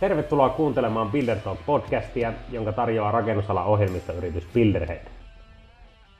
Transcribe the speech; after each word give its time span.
Tervetuloa 0.00 0.48
kuuntelemaan 0.48 1.10
Builder 1.10 1.36
Talk 1.38 1.58
podcastia, 1.66 2.32
jonka 2.50 2.72
tarjoaa 2.72 3.10
rakennusalan 3.10 3.64
ohjelmistoyritys 3.64 4.48
Builderhead. 4.54 5.06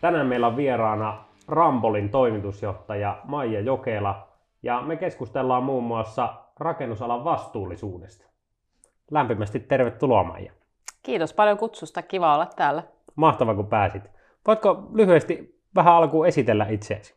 Tänään 0.01 0.27
meillä 0.27 0.47
on 0.47 0.57
vieraana 0.57 1.25
Rambolin 1.49 2.11
toimitusjohtaja 2.11 3.21
Maija 3.25 3.61
Jokela 3.61 4.29
ja 4.63 4.81
me 4.81 4.97
keskustellaan 4.97 5.63
muun 5.63 5.85
muassa 5.85 6.35
rakennusalan 6.61 7.25
vastuullisuudesta. 7.25 8.27
Lämpimästi 9.11 9.61
tervetuloa 9.61 10.25
Maija. 10.25 10.53
Kiitos 11.03 11.33
paljon 11.33 11.59
kutsusta, 11.59 12.03
kiva 12.03 12.35
olla 12.35 12.47
täällä. 12.47 12.83
Mahtava 13.17 13.55
kun 13.55 13.67
pääsit. 13.67 14.03
Voitko 14.47 14.89
lyhyesti 14.95 15.61
vähän 15.75 15.95
alkuun 15.95 16.27
esitellä 16.27 16.67
itseäsi? 16.69 17.15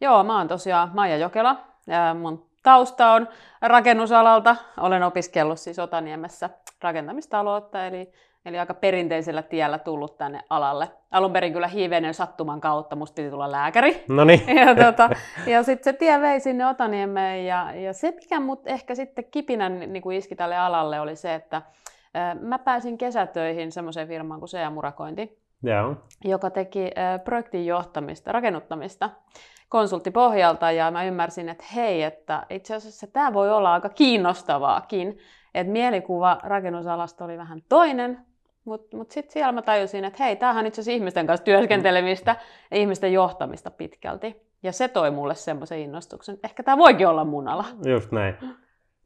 Joo, 0.00 0.24
mä 0.24 0.38
oon 0.38 0.48
tosiaan 0.48 0.90
Maija 0.94 1.16
Jokela. 1.16 1.56
Ja 1.86 2.14
mun 2.14 2.46
tausta 2.66 3.12
on 3.12 3.28
rakennusalalta. 3.62 4.56
Olen 4.80 5.02
opiskellut 5.02 5.58
siis 5.58 5.78
Otaniemessä 5.78 6.50
rakentamistaloutta, 6.82 7.86
eli, 7.86 8.12
eli 8.44 8.58
aika 8.58 8.74
perinteisellä 8.74 9.42
tiellä 9.42 9.78
tullut 9.78 10.18
tänne 10.18 10.40
alalle. 10.50 10.90
Alun 11.10 11.32
perin 11.32 11.52
kyllä 11.52 11.68
hivenen 11.68 12.14
sattuman 12.14 12.60
kautta, 12.60 12.96
musta 12.96 13.14
piti 13.14 13.30
tulla 13.30 13.52
lääkäri. 13.52 14.04
No 14.08 14.24
niin. 14.24 14.42
Ja, 14.66 14.74
tota, 14.74 15.10
ja 15.46 15.62
sitten 15.62 15.92
se 15.94 15.98
tie 15.98 16.20
vei 16.20 16.40
sinne 16.40 16.66
Otaniemeen, 16.66 17.46
ja, 17.46 17.74
ja 17.74 17.92
se 17.92 18.10
mikä 18.10 18.40
mut 18.40 18.66
ehkä 18.66 18.94
sitten 18.94 19.24
kipinän 19.30 19.80
niin 19.92 20.02
kuin 20.02 20.16
iski 20.16 20.36
tälle 20.36 20.56
alalle 20.56 21.00
oli 21.00 21.16
se, 21.16 21.34
että 21.34 21.62
mä 22.40 22.58
pääsin 22.58 22.98
kesätöihin 22.98 23.72
semmoiseen 23.72 24.08
firmaan 24.08 24.40
kuin 24.40 24.48
Sea 24.48 24.70
Murakointi, 24.70 25.38
Joo. 25.66 25.96
joka 26.24 26.50
teki 26.50 26.90
projektin 27.24 27.66
johtamista, 27.66 28.32
rakennuttamista 28.32 29.10
konsulttipohjalta 29.68 30.70
ja 30.70 30.90
mä 30.90 31.04
ymmärsin, 31.04 31.48
että 31.48 31.64
hei, 31.74 32.02
että 32.02 32.46
itse 32.50 32.74
asiassa 32.74 33.06
tämä 33.06 33.32
voi 33.32 33.52
olla 33.52 33.72
aika 33.72 33.88
kiinnostavaakin. 33.88 35.18
Että 35.54 35.72
mielikuva 35.72 36.38
rakennusalasta 36.42 37.24
oli 37.24 37.38
vähän 37.38 37.62
toinen, 37.68 38.18
mutta 38.64 38.96
mut 38.96 39.10
sitten 39.10 39.32
siellä 39.32 39.52
mä 39.52 39.62
tajusin, 39.62 40.04
että 40.04 40.24
hei, 40.24 40.36
tämähän 40.36 40.62
on 40.62 40.66
itse 40.66 40.80
asiassa 40.80 40.96
ihmisten 40.96 41.26
kanssa 41.26 41.44
työskentelemistä 41.44 42.36
ja 42.70 42.76
ihmisten 42.76 43.12
johtamista 43.12 43.70
pitkälti. 43.70 44.42
Ja 44.62 44.72
se 44.72 44.88
toi 44.88 45.10
mulle 45.10 45.34
semmoisen 45.34 45.78
innostuksen, 45.78 46.34
että 46.34 46.46
ehkä 46.46 46.62
tämä 46.62 46.78
voikin 46.78 47.08
olla 47.08 47.24
mun 47.24 47.48
ala. 47.48 47.64
Just 47.86 48.12
näin. 48.12 48.34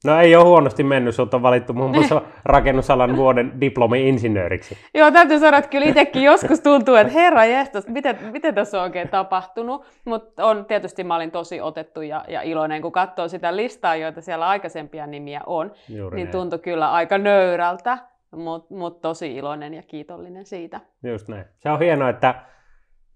No 0.04 0.20
ei 0.20 0.36
ole 0.36 0.44
huonosti 0.44 0.82
mennyt, 0.82 1.14
sut 1.14 1.34
on 1.34 1.42
valittu 1.42 1.72
muun 1.72 1.90
muassa 1.90 2.22
rakennusalan 2.44 3.16
vuoden 3.16 3.52
diplomi-insinööriksi. 3.60 4.76
Joo, 4.94 5.10
täytyy 5.10 5.38
sanoa, 5.38 5.58
että 5.58 5.70
kyllä 5.70 5.86
itsekin 5.86 6.22
joskus 6.22 6.60
tuntuu, 6.60 6.94
että 6.94 7.12
herra 7.12 7.44
jestas, 7.44 7.88
miten, 7.88 8.18
miten 8.32 8.54
tässä 8.54 8.78
on 8.78 8.82
oikein 8.82 9.08
tapahtunut. 9.08 9.84
Mutta 10.04 10.46
on 10.46 10.64
tietysti 10.64 11.04
mä 11.04 11.16
olin 11.16 11.30
tosi 11.30 11.60
otettu 11.60 12.02
ja, 12.02 12.24
ja 12.28 12.42
iloinen, 12.42 12.82
kun 12.82 12.92
katsoo 12.92 13.28
sitä 13.28 13.56
listaa, 13.56 13.96
joita 13.96 14.20
siellä 14.20 14.48
aikaisempia 14.48 15.06
nimiä 15.06 15.40
on, 15.46 15.72
Juuri 15.88 16.16
niin 16.16 16.24
näin. 16.24 16.32
tuntui 16.32 16.58
kyllä 16.58 16.92
aika 16.92 17.18
nöyrältä, 17.18 17.98
mutta 18.36 18.74
mut 18.74 19.00
tosi 19.00 19.36
iloinen 19.36 19.74
ja 19.74 19.82
kiitollinen 19.82 20.46
siitä. 20.46 20.80
Just 21.02 21.28
näin. 21.28 21.44
Se 21.58 21.70
on 21.70 21.78
hienoa, 21.78 22.08
että 22.08 22.34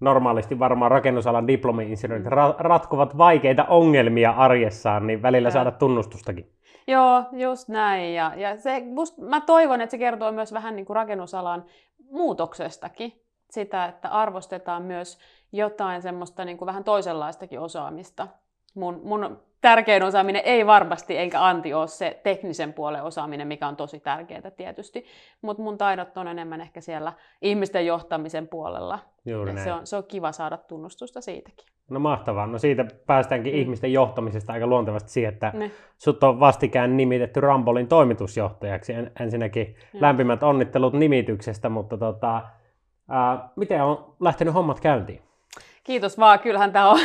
normaalisti 0.00 0.58
varmaan 0.58 0.90
rakennusalan 0.90 1.48
diplomi-insinöörit 1.48 2.26
ra- 2.26 2.54
ratkovat 2.58 3.18
vaikeita 3.18 3.64
ongelmia 3.64 4.30
arjessaan, 4.30 5.06
niin 5.06 5.22
välillä 5.22 5.46
Joo. 5.46 5.52
saada 5.52 5.70
tunnustustakin. 5.70 6.50
Joo, 6.86 7.22
just 7.32 7.68
näin. 7.68 8.14
Ja, 8.14 8.32
ja 8.36 8.60
se, 8.60 8.82
must, 8.86 9.18
mä 9.18 9.40
toivon, 9.40 9.80
että 9.80 9.90
se 9.90 9.98
kertoo 9.98 10.32
myös 10.32 10.52
vähän 10.52 10.76
niin 10.76 10.86
kuin 10.86 10.94
rakennusalan 10.94 11.64
muutoksestakin. 12.10 13.12
Sitä, 13.50 13.84
että 13.84 14.08
arvostetaan 14.08 14.82
myös 14.82 15.18
jotain 15.52 16.02
semmoista 16.02 16.44
niin 16.44 16.58
kuin 16.58 16.66
vähän 16.66 16.84
toisenlaistakin 16.84 17.60
osaamista. 17.60 18.28
Mun, 18.74 19.00
mun 19.04 19.40
tärkein 19.64 20.02
osaaminen 20.02 20.42
ei 20.44 20.66
varmasti, 20.66 21.18
enkä 21.18 21.44
anti 21.44 21.74
ole 21.74 21.88
se 21.88 22.20
teknisen 22.22 22.72
puolen 22.72 23.02
osaaminen, 23.02 23.48
mikä 23.48 23.68
on 23.68 23.76
tosi 23.76 24.00
tärkeää 24.00 24.50
tietysti. 24.56 25.04
Mutta 25.42 25.62
mun 25.62 25.78
taidot 25.78 26.16
on 26.16 26.28
enemmän 26.28 26.60
ehkä 26.60 26.80
siellä 26.80 27.12
ihmisten 27.42 27.86
johtamisen 27.86 28.48
puolella. 28.48 28.98
Juuri 29.26 29.50
Ja 29.50 29.54
näin. 29.54 29.64
se, 29.64 29.72
on, 29.72 29.86
se 29.86 29.96
on 29.96 30.04
kiva 30.04 30.32
saada 30.32 30.56
tunnustusta 30.56 31.20
siitäkin. 31.20 31.66
No 31.90 32.00
mahtavaa. 32.00 32.46
No 32.46 32.58
siitä 32.58 32.84
päästäänkin 33.06 33.52
Mm. 33.52 33.58
ihmisten 33.58 33.92
johtamisesta 33.92 34.52
aika 34.52 34.66
luontevasti 34.66 35.10
siihen, 35.10 35.32
että 35.32 35.50
Ne. 35.54 35.70
sut 35.98 36.24
on 36.24 36.40
vastikään 36.40 36.96
nimitetty 36.96 37.40
Rambolin 37.40 37.88
toimitusjohtajaksi. 37.88 38.92
En, 38.92 39.12
ensinnäkin 39.20 39.66
Joo. 39.66 40.00
lämpimät 40.02 40.42
onnittelut 40.42 40.92
nimityksestä, 40.94 41.68
mutta 41.68 41.98
tota, 41.98 42.42
ää, 43.08 43.48
miten 43.56 43.82
on 43.82 44.14
lähtenyt 44.20 44.54
hommat 44.54 44.80
käyntiin? 44.80 45.22
Kiitos 45.84 46.18
vaan, 46.18 46.38
kyllähän 46.38 46.72
tämä 46.72 46.90
on, 46.90 46.98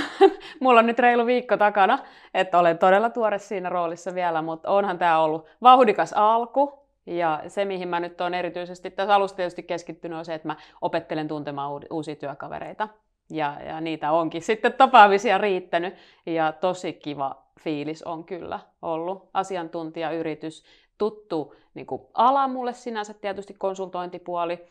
mulla 0.59 0.79
on 0.79 0.85
nyt 0.85 0.99
reilu 0.99 1.25
viikko 1.25 1.57
takana, 1.57 1.99
että 2.33 2.59
olen 2.59 2.77
todella 2.77 3.09
tuore 3.09 3.39
siinä 3.39 3.69
roolissa 3.69 4.15
vielä, 4.15 4.41
mutta 4.41 4.69
onhan 4.69 4.97
tämä 4.97 5.19
ollut 5.19 5.47
vauhdikas 5.61 6.13
alku. 6.13 6.79
Ja 7.05 7.41
se, 7.47 7.65
mihin 7.65 7.87
mä 7.87 7.99
nyt 7.99 8.21
olen 8.21 8.33
erityisesti 8.33 8.91
tässä 8.91 9.15
alussa 9.15 9.35
tietysti 9.35 9.63
keskittynyt, 9.63 10.17
on 10.17 10.25
se, 10.25 10.33
että 10.33 10.47
mä 10.47 10.55
opettelen 10.81 11.27
tuntemaan 11.27 11.81
uusia 11.89 12.15
työkavereita. 12.15 12.87
Ja, 13.29 13.57
ja 13.67 13.81
niitä 13.81 14.11
onkin 14.11 14.41
sitten 14.41 14.73
tapaamisia 14.73 15.37
riittänyt. 15.37 15.93
Ja 16.25 16.51
tosi 16.51 16.93
kiva 16.93 17.43
fiilis 17.59 18.03
on 18.03 18.23
kyllä 18.23 18.59
ollut. 18.81 19.29
Asiantuntijayritys, 19.33 20.63
tuttu 20.97 21.55
niin 21.73 21.87
kuin 21.87 22.01
ala 22.13 22.47
mulle 22.47 22.73
sinänsä 22.73 23.13
tietysti 23.13 23.53
konsultointipuoli, 23.53 24.65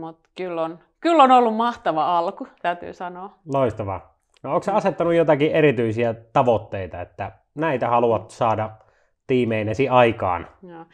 mutta 0.00 0.28
kyllä 0.34 0.62
on, 0.62 0.78
kyllä 1.00 1.22
on 1.22 1.30
ollut 1.30 1.56
mahtava 1.56 2.18
alku, 2.18 2.46
täytyy 2.62 2.92
sanoa. 2.92 3.34
Loistavaa. 3.52 4.11
No, 4.42 4.54
onko 4.54 4.72
asettanut 4.72 5.14
jotakin 5.14 5.52
erityisiä 5.52 6.14
tavoitteita, 6.32 7.00
että 7.00 7.32
näitä 7.54 7.88
haluat 7.88 8.30
saada 8.30 8.70
tiimeinesi 9.26 9.88
aikaan? 9.88 10.48
Joo. 10.68 10.84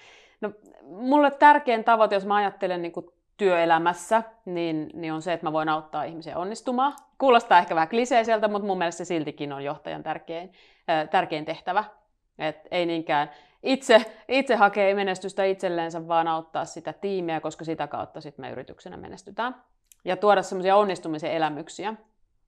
No, 0.40 0.52
mulle 0.82 1.30
tärkein 1.30 1.84
tavoite, 1.84 2.14
jos 2.14 2.26
mä 2.26 2.36
ajattelen 2.36 2.82
niin 2.82 2.92
työelämässä, 3.36 4.22
niin, 4.44 4.90
niin 4.94 5.12
on 5.12 5.22
se, 5.22 5.32
että 5.32 5.46
mä 5.46 5.52
voin 5.52 5.68
auttaa 5.68 6.04
ihmisiä 6.04 6.38
onnistumaan. 6.38 6.92
Kuulostaa 7.18 7.58
ehkä 7.58 7.74
vähän 7.74 7.88
kliseiseltä, 7.88 8.48
mutta 8.48 8.66
mun 8.66 8.78
mielestä 8.78 8.98
se 8.98 9.04
siltikin 9.04 9.52
on 9.52 9.64
johtajan 9.64 10.02
tärkein, 10.02 10.52
äh, 10.90 11.08
tärkein 11.08 11.44
tehtävä. 11.44 11.84
Et 12.38 12.68
ei 12.70 12.86
niinkään 12.86 13.30
itse, 13.62 14.04
itse 14.28 14.56
hakee 14.56 14.94
menestystä 14.94 15.44
itselleensä, 15.44 16.08
vaan 16.08 16.28
auttaa 16.28 16.64
sitä 16.64 16.92
tiimiä, 16.92 17.40
koska 17.40 17.64
sitä 17.64 17.86
kautta 17.86 18.20
sit 18.20 18.38
me 18.38 18.50
yrityksenä 18.50 18.96
menestytään. 18.96 19.54
Ja 20.04 20.16
tuoda 20.16 20.42
semmoisia 20.42 20.76
onnistumisen 20.76 21.32
elämyksiä 21.32 21.94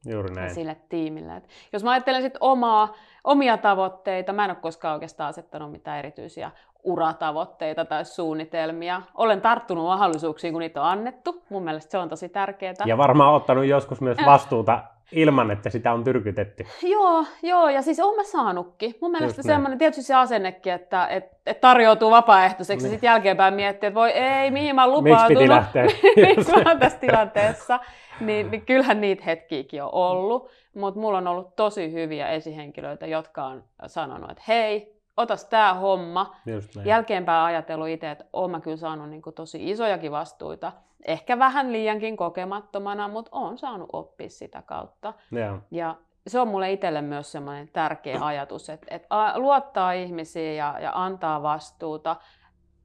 Juuri 0.06 0.34
näin. 0.34 0.54
sille 0.54 0.76
tiimille. 0.88 1.36
Et 1.36 1.48
jos 1.72 1.84
mä 1.84 1.90
ajattelen 1.90 2.22
sit 2.22 2.36
omaa, 2.40 2.94
omia 3.24 3.58
tavoitteita, 3.58 4.32
mä 4.32 4.44
en 4.44 4.50
ole 4.50 4.58
koskaan 4.60 4.94
oikeastaan 4.94 5.28
asettanut 5.28 5.72
mitään 5.72 5.98
erityisiä 5.98 6.50
uratavoitteita 6.82 7.84
tai 7.84 8.04
suunnitelmia. 8.04 9.02
Olen 9.14 9.40
tarttunut 9.40 9.84
mahdollisuuksiin, 9.84 10.52
kun 10.52 10.60
niitä 10.60 10.82
on 10.82 10.88
annettu. 10.88 11.44
Mun 11.48 11.62
mielestä 11.62 11.90
se 11.90 11.98
on 11.98 12.08
tosi 12.08 12.28
tärkeää. 12.28 12.74
Ja 12.84 12.98
varmaan 12.98 13.34
ottanut 13.34 13.64
joskus 13.64 14.00
myös 14.00 14.18
vastuuta 14.26 14.84
ilman, 15.12 15.50
että 15.50 15.70
sitä 15.70 15.92
on 15.92 16.04
tyrkytetty. 16.04 16.66
Joo, 16.82 17.24
joo, 17.42 17.68
ja 17.68 17.82
siis 17.82 18.00
oon 18.00 18.16
mä 18.16 18.24
saanutkin. 18.24 18.94
Mun 19.00 19.10
mielestä 19.10 19.38
Just 19.38 19.46
näin. 19.46 19.56
semmoinen 19.56 19.78
tietysti 19.78 20.02
se 20.02 20.14
asennekin, 20.14 20.72
että 20.72 21.06
et, 21.06 21.24
et 21.46 21.60
tarjoutuu 21.60 22.10
vapaaehtoiseksi, 22.10 22.84
Niin. 22.84 22.90
ja 22.90 22.94
sitten 22.94 23.08
jälkeenpäin 23.08 23.54
miettii, 23.54 23.86
että 23.86 24.00
voi 24.00 24.10
ei, 24.10 24.50
mihin 24.50 24.74
mä 24.74 24.84
oon 24.84 25.04
Miksi 25.04 25.24
piti 25.28 25.48
lähteä? 25.48 25.84
Miksi 26.36 26.52
mä 26.52 26.70
oon 26.70 26.78
tässä 26.78 26.98
tilanteessa. 26.98 27.80
Niin, 28.20 28.50
niin 28.50 28.66
kyllähän 28.66 29.00
niitä 29.00 29.24
hetkiäkin 29.24 29.82
on 29.82 29.90
ollut, 29.92 30.50
mutta 30.74 31.00
mulla 31.00 31.18
on 31.18 31.26
ollut 31.26 31.56
tosi 31.56 31.92
hyviä 31.92 32.28
esihenkilöitä, 32.28 33.06
jotka 33.06 33.44
on 33.44 33.64
sanonut, 33.86 34.30
että 34.30 34.42
hei, 34.48 35.00
otas 35.16 35.44
tää 35.44 35.74
homma. 35.74 36.36
Jälkeenpäin 36.84 37.44
ajatellut 37.44 37.88
itse, 37.88 38.10
että 38.10 38.24
oon 38.32 38.50
mä 38.50 38.60
kyllä 38.60 38.76
saanut 38.76 39.10
niin 39.10 39.22
tosi 39.34 39.70
isojakin 39.70 40.12
vastuita. 40.12 40.72
Ehkä 41.04 41.38
vähän 41.38 41.72
liiankin 41.72 42.16
kokemattomana, 42.16 43.08
mutta 43.08 43.30
oon 43.32 43.58
saanut 43.58 43.90
oppia 43.92 44.30
sitä 44.30 44.62
kautta. 44.62 45.14
Joo. 45.32 45.58
Ja 45.70 45.96
se 46.26 46.40
on 46.40 46.48
mulle 46.48 46.72
itselle 46.72 47.02
myös 47.02 47.32
semmoinen 47.32 47.68
tärkeä 47.68 48.18
ajatus, 48.26 48.70
että, 48.70 48.86
että 48.90 49.32
luottaa 49.36 49.92
ihmisiin 49.92 50.56
ja, 50.56 50.76
ja 50.80 50.92
antaa 50.94 51.42
vastuuta. 51.42 52.16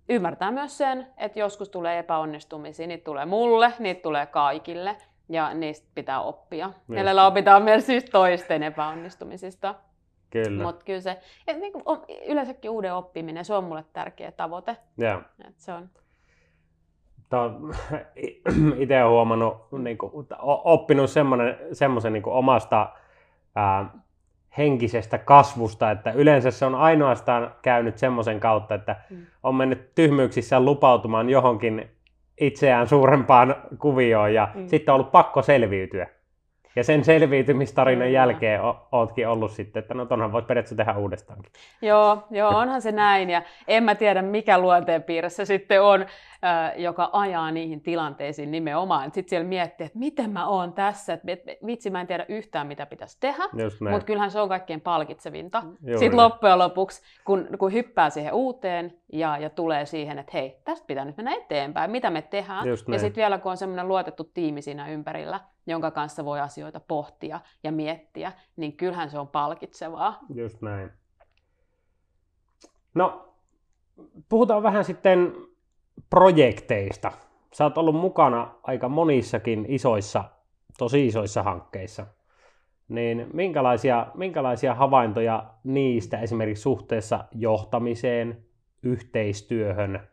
Ymmärtää 0.10 0.52
myös 0.52 0.78
sen, 0.78 1.08
että 1.18 1.40
joskus 1.40 1.70
tulee 1.70 2.00
epäonnistumisia, 2.00 2.88
niitä 2.88 3.04
tulee 3.04 3.26
mulle, 3.26 3.74
niitä 3.80 4.02
tulee 4.02 4.26
kaikille 4.26 4.98
ja 5.30 5.54
niistä 5.54 5.88
pitää 5.96 6.22
oppia. 6.22 6.74
Mielellä 6.88 7.28
opitaan 7.28 7.64
myös 7.64 7.86
siis 7.86 8.06
toisten 8.06 8.64
epäonnistumisista. 8.64 9.76
Kyllä. 10.30 10.64
Mutta 10.64 10.86
kyllä 10.86 11.02
se, 11.02 11.22
niin 11.60 11.74
kuin 11.74 11.84
yleensäkin 12.28 12.72
uuden 12.72 12.94
oppiminen, 12.94 13.46
se 13.46 13.54
on 13.54 13.64
mulle 13.64 13.86
tärkeä 13.94 14.32
tavoite. 14.32 14.78
Et 15.48 15.60
se 15.60 15.74
on, 15.74 15.90
Itse 18.78 19.04
olen 19.04 19.12
huomannut, 19.12 19.72
niin 19.78 19.98
kuin, 19.98 20.28
oppinut 20.64 21.10
semmoisen 21.74 22.14
niin 22.14 22.24
omasta 22.26 22.90
ää, 23.56 23.86
henkisestä 24.58 25.18
kasvusta, 25.18 25.92
että 25.92 26.12
yleensä 26.12 26.52
se 26.52 26.66
on 26.66 26.76
ainoastaan 26.76 27.52
käynyt 27.62 27.98
semmoisen 27.98 28.40
kautta, 28.40 28.76
että 28.76 28.96
Mm. 29.10 29.18
on 29.44 29.56
mennyt 29.56 29.96
tyhmyyksissään 29.96 30.66
lupautumaan 30.66 31.30
johonkin 31.30 31.90
itseään 32.42 32.88
suurempaan 32.88 33.56
kuvioon 33.80 34.34
ja 34.34 34.48
Mm. 34.56 34.68
sitten 34.68 34.94
on 34.94 35.00
ollut 35.00 35.12
pakko 35.12 35.42
selviytyä. 35.42 36.08
Ja 36.76 36.84
sen 36.84 37.04
selviytymistarinan 37.04 38.12
jälkeen 38.12 38.62
o- 38.62 38.88
ootkin 38.92 39.28
ollut 39.28 39.52
sitten, 39.52 39.80
että 39.80 39.94
no 39.94 40.06
tonhan 40.06 40.32
voisi 40.32 40.46
periaatteessa 40.46 40.76
tehdä 40.76 40.98
uudestaankin. 40.98 41.52
Joo, 41.82 42.24
joo, 42.32 42.50
onhan 42.58 42.82
se 42.82 42.92
näin. 42.92 43.30
Ja 43.30 43.42
en 43.68 43.84
mä 43.84 43.96
tiedä, 43.96 44.22
mikä 44.22 44.58
luonteenpiirre 44.58 45.30
se 45.30 45.46
sitten 45.46 45.82
on, 45.82 46.02
äh, 46.02 46.74
joka 46.78 47.10
ajaa 47.14 47.52
niihin 47.52 47.82
tilanteisiin 47.82 48.52
nimenomaan. 48.52 49.12
Sitten 49.14 49.30
siellä 49.30 49.48
miettii, 49.50 49.86
että 49.86 50.00
miten 50.00 50.30
mä 50.30 50.48
oon 50.48 50.74
tässä, 50.74 51.14
että 51.14 51.32
et- 51.32 51.44
vitsi 51.66 51.90
mä 51.90 52.02
en 52.02 52.08
tiedä 52.08 52.26
yhtään, 52.30 52.68
mitä 52.68 52.86
pitäisi 52.86 53.18
tehdä. 53.20 53.44
Mutta 53.92 54.06
kyllähän 54.06 54.32
se 54.32 54.40
on 54.40 54.50
kaikkein 54.50 54.82
palkitsevinta. 54.82 55.64
Juuri 55.82 56.00
Sitten 56.00 56.18
loppujen 56.18 56.60
lopuksi, 56.60 57.02
kun, 57.26 57.48
kun 57.60 57.74
hyppää 57.74 58.10
siihen 58.10 58.34
uuteen 58.34 58.94
ja, 59.14 59.38
ja 59.38 59.50
tulee 59.50 59.86
siihen, 59.86 60.20
että 60.20 60.32
hei, 60.34 60.62
tästä 60.64 60.88
pitää 60.88 61.06
nyt 61.06 61.18
mennä 61.18 61.34
eteenpäin, 61.34 61.92
mitä 61.92 62.10
me 62.10 62.22
tehdään. 62.22 62.68
Just 62.68 62.88
ja 62.88 63.00
sitten 63.00 63.22
vielä 63.22 63.38
kun 63.38 63.52
on 63.52 63.58
semmoinen 63.58 63.88
luotettu 63.88 64.24
tiimi 64.24 64.62
siinä 64.62 64.88
ympärillä, 64.88 65.40
jonka 65.68 65.92
kanssa 65.92 66.26
voi 66.26 66.40
asioita 66.40 66.80
pohtia 66.80 67.40
ja 67.64 67.72
miettiä, 67.72 68.32
niin 68.56 68.78
kyllähän 68.78 69.10
se 69.10 69.20
on 69.20 69.28
palkitsevaa. 69.28 70.20
Just 70.34 70.62
näin. 70.62 70.92
No, 72.94 73.34
puhutaan 74.30 74.64
vähän 74.64 74.86
sitten 74.86 75.36
projekteista. 76.10 77.12
Sä 77.54 77.64
oot 77.64 77.78
ollut 77.78 77.96
mukana 77.96 78.56
aika 78.64 78.90
monissakin 78.90 79.66
isoissa, 79.68 80.24
tosi 80.78 81.06
isoissa 81.06 81.44
hankkeissa. 81.44 82.08
Niin 82.88 83.28
minkälaisia, 83.34 84.08
minkälaisia 84.14 84.76
havaintoja 84.76 85.54
niistä 85.64 86.20
esimerkiksi 86.20 86.62
suhteessa 86.62 87.26
johtamiseen, 87.32 88.46
yhteistyöhön, 88.86 90.08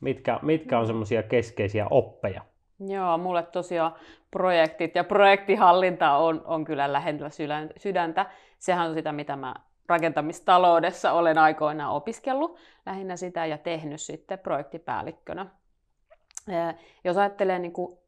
mitkä, 0.00 0.38
mitkä 0.42 0.78
on 0.78 0.86
semmoisia 0.86 1.22
keskeisiä 1.22 1.86
oppeja? 1.90 2.42
Joo, 2.86 3.18
mulle 3.18 3.42
tosiaan 3.42 3.94
projektit 4.30 4.94
ja 4.94 5.04
projektihallinta 5.04 6.16
on, 6.16 6.42
on 6.44 6.64
kyllä 6.64 6.92
lähellä 6.92 7.28
sydän- 7.30 7.70
sydäntä. 7.76 8.26
Sehän 8.58 8.88
on 8.88 8.94
sitä, 8.94 9.12
mitä 9.12 9.36
mä 9.36 9.54
rakentamistaloudessa 9.88 11.12
olen 11.12 11.38
aikoinaan 11.38 11.92
opiskellut, 11.94 12.58
lähinnä 12.86 13.16
sitä 13.16 13.46
ja 13.46 13.58
tehnyt 13.58 14.00
sitten 14.00 14.38
projektipäällikkönä. 14.38 15.46
Ää, 16.50 16.74
Jos 17.04 17.16
ajattelee 17.16 17.58
niin 17.58 17.72
kuin 17.72 17.98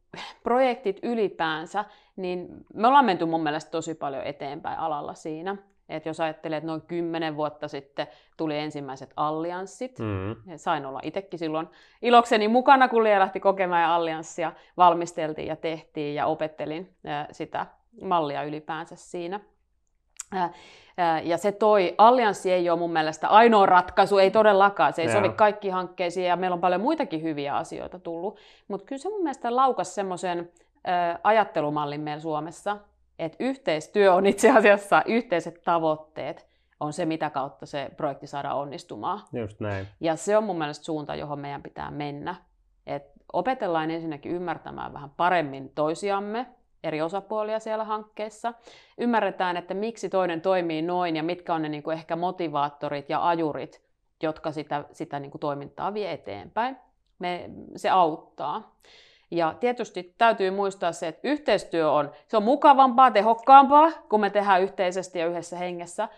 projektit 0.43 1.01
ylipäänsä, 1.03 1.85
niin 2.17 2.49
me 2.75 2.89
ollaan 2.89 3.05
menty 3.05 3.25
mun 3.25 3.43
mielestä 3.43 3.71
tosi 3.71 3.95
paljon 3.95 4.25
eteenpäin 4.25 4.79
alalla 4.79 5.15
siinä. 5.15 5.57
Et 5.89 6.07
jos 6.07 6.21
ajattelee, 6.21 6.57
että 6.57 6.67
noin 6.67 6.83
kymmenen 6.83 7.37
vuotta 7.37 7.69
sitten 7.69 8.07
tuli 8.37 8.59
ensimmäiset 8.59 9.13
allianssit, 9.17 9.99
Mm. 9.99 10.31
ja 10.47 10.59
sain 10.59 10.87
olla 10.87 11.01
itsekin 11.03 11.39
silloin 11.39 11.69
ilokseni 12.03 12.49
mukana, 12.49 12.89
kun 12.89 13.05
Lia 13.05 13.19
lähti 13.21 13.41
kokemaan 13.41 13.91
allianssia, 13.91 14.53
valmisteltiin 14.77 15.49
ja 15.49 15.57
tehtiin 15.57 16.15
ja 16.15 16.27
opettelin 16.27 16.97
sitä 17.33 17.67
mallia 18.03 18.43
ylipäänsä 18.43 18.97
siinä. 18.97 19.41
Ja 21.25 21.37
se 21.39 21.53
toi, 21.53 21.95
allianssi 21.99 22.53
ei 22.53 22.71
ole 22.71 22.79
mun 22.79 22.93
mielestä 22.93 23.29
ainoa 23.29 23.67
ratkaisu, 23.67 24.19
ei 24.19 24.31
todellakaan, 24.31 24.93
se 24.93 25.03
ei 25.03 25.13
sovi 25.13 25.29
kaikki 25.29 25.69
hankkeisiin 25.69 26.27
ja 26.27 26.37
meillä 26.37 26.55
on 26.55 26.61
paljon 26.61 26.81
muitakin 26.81 27.23
hyviä 27.23 27.57
asioita 27.57 27.99
tullut, 27.99 28.39
mutta 28.69 28.87
kyllä 28.87 29.03
se 29.03 29.09
mun 29.09 29.23
mielestä 29.23 29.57
laukas 29.57 29.95
semmoisen 29.95 30.53
ajattelumallin 31.23 32.01
meillä 32.01 32.21
Suomessa, 32.21 32.77
että 33.19 33.37
yhteistyö 33.41 34.15
on 34.15 34.27
itse 34.27 34.51
asiassa 34.51 35.03
yhteiset 35.07 35.63
tavoitteet, 35.65 36.47
on 36.81 36.93
se, 36.93 37.07
mitä 37.07 37.31
kautta 37.31 37.67
se 37.67 37.91
projekti 37.97 38.27
saadaan 38.27 38.57
onnistumaan. 38.57 39.21
Just 39.33 39.61
näin. 39.61 39.87
Ja 40.01 40.17
se 40.17 40.37
on 40.37 40.45
mun 40.45 40.59
mielestä 40.59 40.85
suunta, 40.85 41.15
johon 41.15 41.39
meidän 41.39 41.63
pitää 41.63 41.91
mennä. 41.91 42.35
Et 42.87 43.03
opetellaan 43.33 43.91
ensinnäkin 43.91 44.33
ymmärtämään 44.33 44.93
vähän 44.93 45.11
paremmin 45.11 45.73
toisiamme, 45.75 46.47
eri 46.85 47.03
osapuolia 47.03 47.59
siellä 47.59 47.85
hankkeessa. 47.85 48.55
Ymmärretään, 48.99 49.57
että 49.57 49.75
miksi 49.75 50.09
toinen 50.09 50.41
toimii 50.41 50.83
noin 50.83 51.17
ja 51.17 51.23
mitkä 51.23 51.55
on 51.55 51.63
ne 51.63 51.69
niin 51.69 51.83
kuin 51.83 51.95
ehkä 51.95 52.17
motivaattorit 52.17 53.09
ja 53.09 53.29
ajurit, 53.29 53.83
jotka 54.23 54.53
sitä, 54.53 54.85
sitä 54.93 55.21
niin 55.21 55.31
kuin 55.31 55.41
toimintaa 55.41 55.95
vie 55.95 56.13
eteenpäin. 56.13 56.77
Me, 57.19 57.51
se 57.77 57.91
auttaa. 57.91 58.77
Ja 59.31 59.55
tietysti 59.61 60.15
täytyy 60.19 60.51
muistaa 60.51 60.93
se, 60.93 61.09
että 61.09 61.29
yhteistyö 61.29 61.93
on, 61.93 62.11
se 62.29 62.37
on 62.37 62.43
mukavampaa, 62.43 63.11
tehokkaampaa, 63.11 63.91
kun 64.09 64.21
me 64.21 64.31
tehdään 64.31 64.63
yhteisesti 64.63 65.19
ja 65.19 65.27
yhdessä 65.27 65.57
hengessä, 65.57 66.09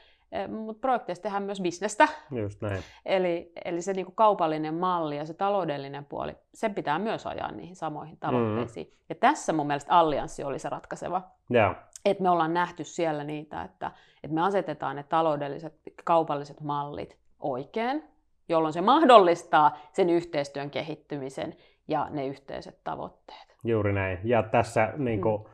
mutta 0.48 0.80
projekteissa 0.80 1.22
tehdään 1.22 1.42
myös 1.42 1.60
bisnestä, 1.60 2.08
Just 2.30 2.60
näin. 2.60 2.82
Eli, 3.06 3.52
eli 3.64 3.82
se 3.82 3.92
niin 3.92 4.06
kuin 4.06 4.16
kaupallinen 4.16 4.74
malli 4.74 5.16
ja 5.16 5.26
se 5.26 5.34
taloudellinen 5.34 6.04
puoli, 6.04 6.36
sen 6.54 6.74
pitää 6.74 6.98
myös 6.98 7.26
ajaa 7.26 7.52
niihin 7.52 7.76
samoihin 7.76 8.18
tavoitteisiin. 8.18 8.86
Mm. 8.86 8.92
Ja 9.08 9.14
tässä 9.14 9.52
mun 9.52 9.66
mielestä 9.66 9.92
allianssi 9.92 10.44
oli 10.44 10.58
se 10.58 10.68
ratkaiseva. 10.68 11.22
Joo. 11.50 11.74
Että 12.04 12.22
me 12.22 12.30
ollaan 12.30 12.54
nähty 12.54 12.84
siellä 12.84 13.24
niitä, 13.24 13.62
että, 13.62 13.90
että 14.24 14.34
me 14.34 14.42
asetetaan 14.42 14.96
ne 14.96 15.02
taloudelliset, 15.02 15.74
kaupalliset 16.04 16.60
mallit 16.60 17.16
oikein, 17.40 18.04
jolloin 18.48 18.72
se 18.72 18.80
mahdollistaa 18.80 19.78
sen 19.92 20.10
yhteistyön 20.10 20.70
kehittymisen 20.70 21.56
ja 21.88 22.06
ne 22.10 22.26
yhteiset 22.26 22.78
tavoitteet. 22.84 23.56
Juuri 23.64 23.92
näin. 23.92 24.18
Ja 24.24 24.42
tässä 24.42 24.92
niin 24.96 25.20
kuin, 25.20 25.42
mm. 25.42 25.48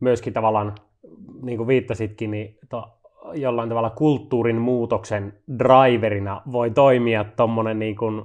myöskin 0.00 0.32
tavallaan, 0.32 0.74
niin 1.42 1.56
kuin 1.56 1.66
viittasitkin, 1.66 2.30
niin 2.30 2.58
to, 2.68 2.98
jollain 3.34 3.68
tavalla 3.68 3.90
kulttuurin 3.90 4.60
muutoksen 4.60 5.32
driverina 5.58 6.42
voi 6.52 6.70
toimia 6.70 7.24
tuommoinen 7.24 7.78
niin 7.78 7.96
kuin, 7.96 8.22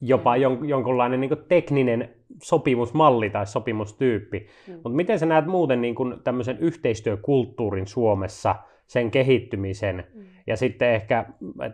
jopa 0.00 0.36
Mm. 0.36 0.42
jon, 0.42 0.68
jonkunlainen 0.68 1.20
niin 1.20 1.28
kuin 1.28 1.44
tekninen 1.48 2.14
sopimusmalli 2.42 3.30
tai 3.30 3.46
sopimustyyppi. 3.46 4.46
Mm. 4.68 4.74
Mutta 4.74 4.88
miten 4.88 5.18
sä 5.18 5.26
näet 5.26 5.46
muuten 5.46 5.80
niin 5.80 5.94
kuin 5.94 6.14
tämmöisen 6.24 6.58
yhteistyökulttuurin 6.58 7.86
Suomessa, 7.86 8.54
sen 8.86 9.10
kehittymisen 9.10 10.04
Mm. 10.14 10.22
ja 10.46 10.56
sitten 10.56 10.88
ehkä, 10.90 11.24
et, 11.66 11.72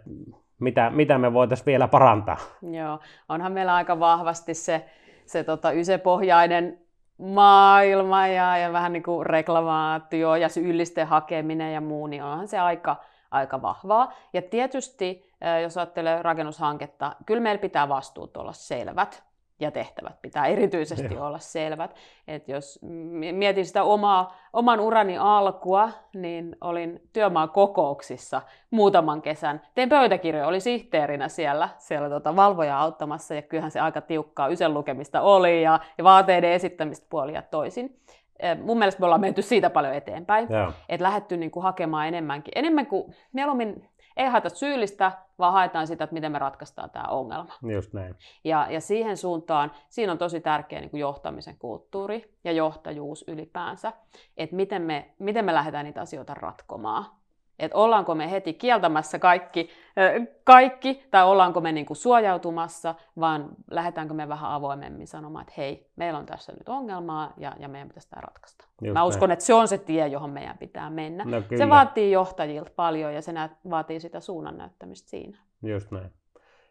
mitä, 0.61 0.91
mitä 0.91 1.19
me 1.19 1.33
voitaisiin 1.33 1.67
vielä 1.67 1.89
parantaa? 1.89 2.37
Joo, 2.63 2.99
onhan 3.29 3.53
meillä 3.53 3.75
aika 3.75 4.01
vahvasti 4.01 4.55
se, 4.55 4.85
se 5.29 5.45
tota, 5.45 5.73
ysepohjainen 5.73 6.79
maailma 7.19 8.27
ja, 8.27 8.57
ja 8.57 8.73
vähän 8.73 8.93
niin 8.93 9.03
kuin 9.03 9.27
reklamaatio 9.27 10.35
ja 10.35 10.49
syyllisten 10.49 11.07
hakeminen 11.07 11.75
ja 11.75 11.81
muu, 11.81 12.07
niin 12.07 12.23
onhan 12.23 12.49
se 12.49 12.59
aika, 12.59 12.97
aika 13.31 13.63
vahvaa. 13.63 14.13
Ja 14.33 14.43
tietysti, 14.43 15.33
jos 15.63 15.77
ajattelee 15.77 16.23
rakennushanketta, 16.23 17.17
kyllä 17.27 17.43
meillä 17.43 17.61
pitää 17.61 17.89
vastuut 17.89 18.37
olla 18.37 18.53
selvät 18.53 19.28
ja 19.61 19.71
tehtävät 19.71 20.23
pitää 20.23 20.47
erityisesti 20.47 21.15
Joo. 21.15 21.27
olla 21.27 21.39
selvät. 21.39 21.95
Et 22.29 22.49
jos 22.49 22.79
mietin 23.33 23.67
sitä 23.67 23.83
omaa, 23.83 24.37
oman 24.53 24.81
urani 24.81 25.19
alkua, 25.19 25.91
niin 26.15 26.57
olin 26.61 27.03
työmaakokouksissa 27.13 28.43
muutaman 28.71 29.23
kesän. 29.23 29.63
Tein 29.75 29.89
pöytäkirjoja, 29.89 30.47
oli 30.47 30.61
sihteerinä 30.61 31.29
siellä, 31.29 31.69
siellä 31.79 32.09
tota 32.09 32.37
valvoja 32.37 32.81
auttamassa 32.81 33.35
ja 33.35 33.43
kyllähän 33.43 33.71
se 33.71 33.81
aika 33.81 34.01
tiukkaa 34.01 34.49
ysen 34.49 34.75
lukemista 34.75 35.21
oli 35.21 35.63
ja, 35.63 35.81
ja 35.99 36.05
vaateiden 36.05 36.53
esittämistä 36.53 37.07
puoli 37.11 37.33
ja 37.33 37.43
toisin. 37.43 38.01
Mun 38.63 38.79
mielestä 38.79 39.01
me 39.01 39.05
ollaan 39.05 39.21
menty 39.21 39.43
siitä 39.43 39.71
paljon 39.71 39.95
eteenpäin 39.95 40.49
että 40.89 41.05
lähdetty 41.05 41.37
niin 41.37 41.51
kuin 41.51 41.63
hakemaan 41.63 42.09
enemmänkin, 42.09 42.53
enemmän 42.55 42.87
kuin 42.87 43.15
mieluummin 43.33 43.89
ei 44.19 44.29
haeta 44.29 44.49
syyllistä, 44.49 45.13
vaan 45.39 45.53
haetaan 45.53 45.87
sitä, 45.87 46.05
että 46.05 46.15
miten 46.15 46.33
me 46.33 46.39
ratkaistaan 46.39 46.91
tämä 46.91 47.05
ongelma. 47.05 47.53
Just 47.63 47.93
näin. 47.93 48.15
Ja, 48.45 48.67
ja 48.71 48.81
siihen 48.81 49.17
suuntaan, 49.17 49.73
siinä 49.89 50.13
on 50.13 50.19
tosi 50.19 50.41
tärkeä 50.41 50.81
niin 50.81 50.91
kuin 50.91 51.01
johtamisen 51.01 51.59
kulttuuri 51.59 52.35
ja 52.45 52.53
johtajuus 52.53 53.25
ylipäänsä, 53.29 53.93
että 54.37 54.57
miten 54.57 54.83
me, 54.83 55.15
miten 55.19 55.45
me 55.45 55.55
lähdetään 55.55 55.85
niitä 55.85 56.01
asioita 56.01 56.35
ratkomaan. 56.35 57.05
Että 57.59 57.79
ollaanko 57.79 58.15
me 58.15 58.31
heti 58.31 58.55
kieltämässä 58.55 59.19
kaikki, 59.19 59.71
kaikki 60.45 61.03
tai 61.11 61.25
ollaanko 61.27 61.61
me 61.61 61.73
niin 61.73 61.87
kuin 61.87 61.97
suojautumassa, 61.97 62.95
vaan 63.21 63.49
lähdetäänkö 63.71 64.15
me 64.15 64.29
vähän 64.29 64.51
avoimemmin 64.51 65.07
sanomaan, 65.07 65.43
että 65.43 65.55
hei, 65.57 65.91
meillä 65.97 66.19
on 66.19 66.27
tässä 66.27 66.53
nyt 66.53 66.69
ongelmaa 66.69 67.33
ja, 67.37 67.53
ja 67.59 67.69
meidän 67.69 67.89
pitäisi 67.89 68.11
tämä 68.11 68.21
ratkaista. 68.21 68.65
Just 68.83 68.95
Mä 68.95 69.05
uskon, 69.05 69.29
näin. 69.29 69.33
että 69.33 69.45
se 69.45 69.55
on 69.55 69.69
se 69.69 69.79
tie, 69.79 70.07
johon 70.07 70.31
meidän 70.31 70.59
pitää 70.59 70.91
mennä. 70.91 71.25
No 71.25 71.43
kyllä. 71.49 71.65
Se 71.65 71.69
vaatii 71.69 72.13
johtajilta 72.13 72.71
paljon 72.77 73.15
ja 73.15 73.23
se 73.23 73.33
vaatii 73.71 74.01
sitä 74.01 74.21
suunnan 74.21 74.59
näyttämistä 74.59 75.11
siinä. 75.11 75.39
Just 75.63 75.91
näin. 75.91 76.11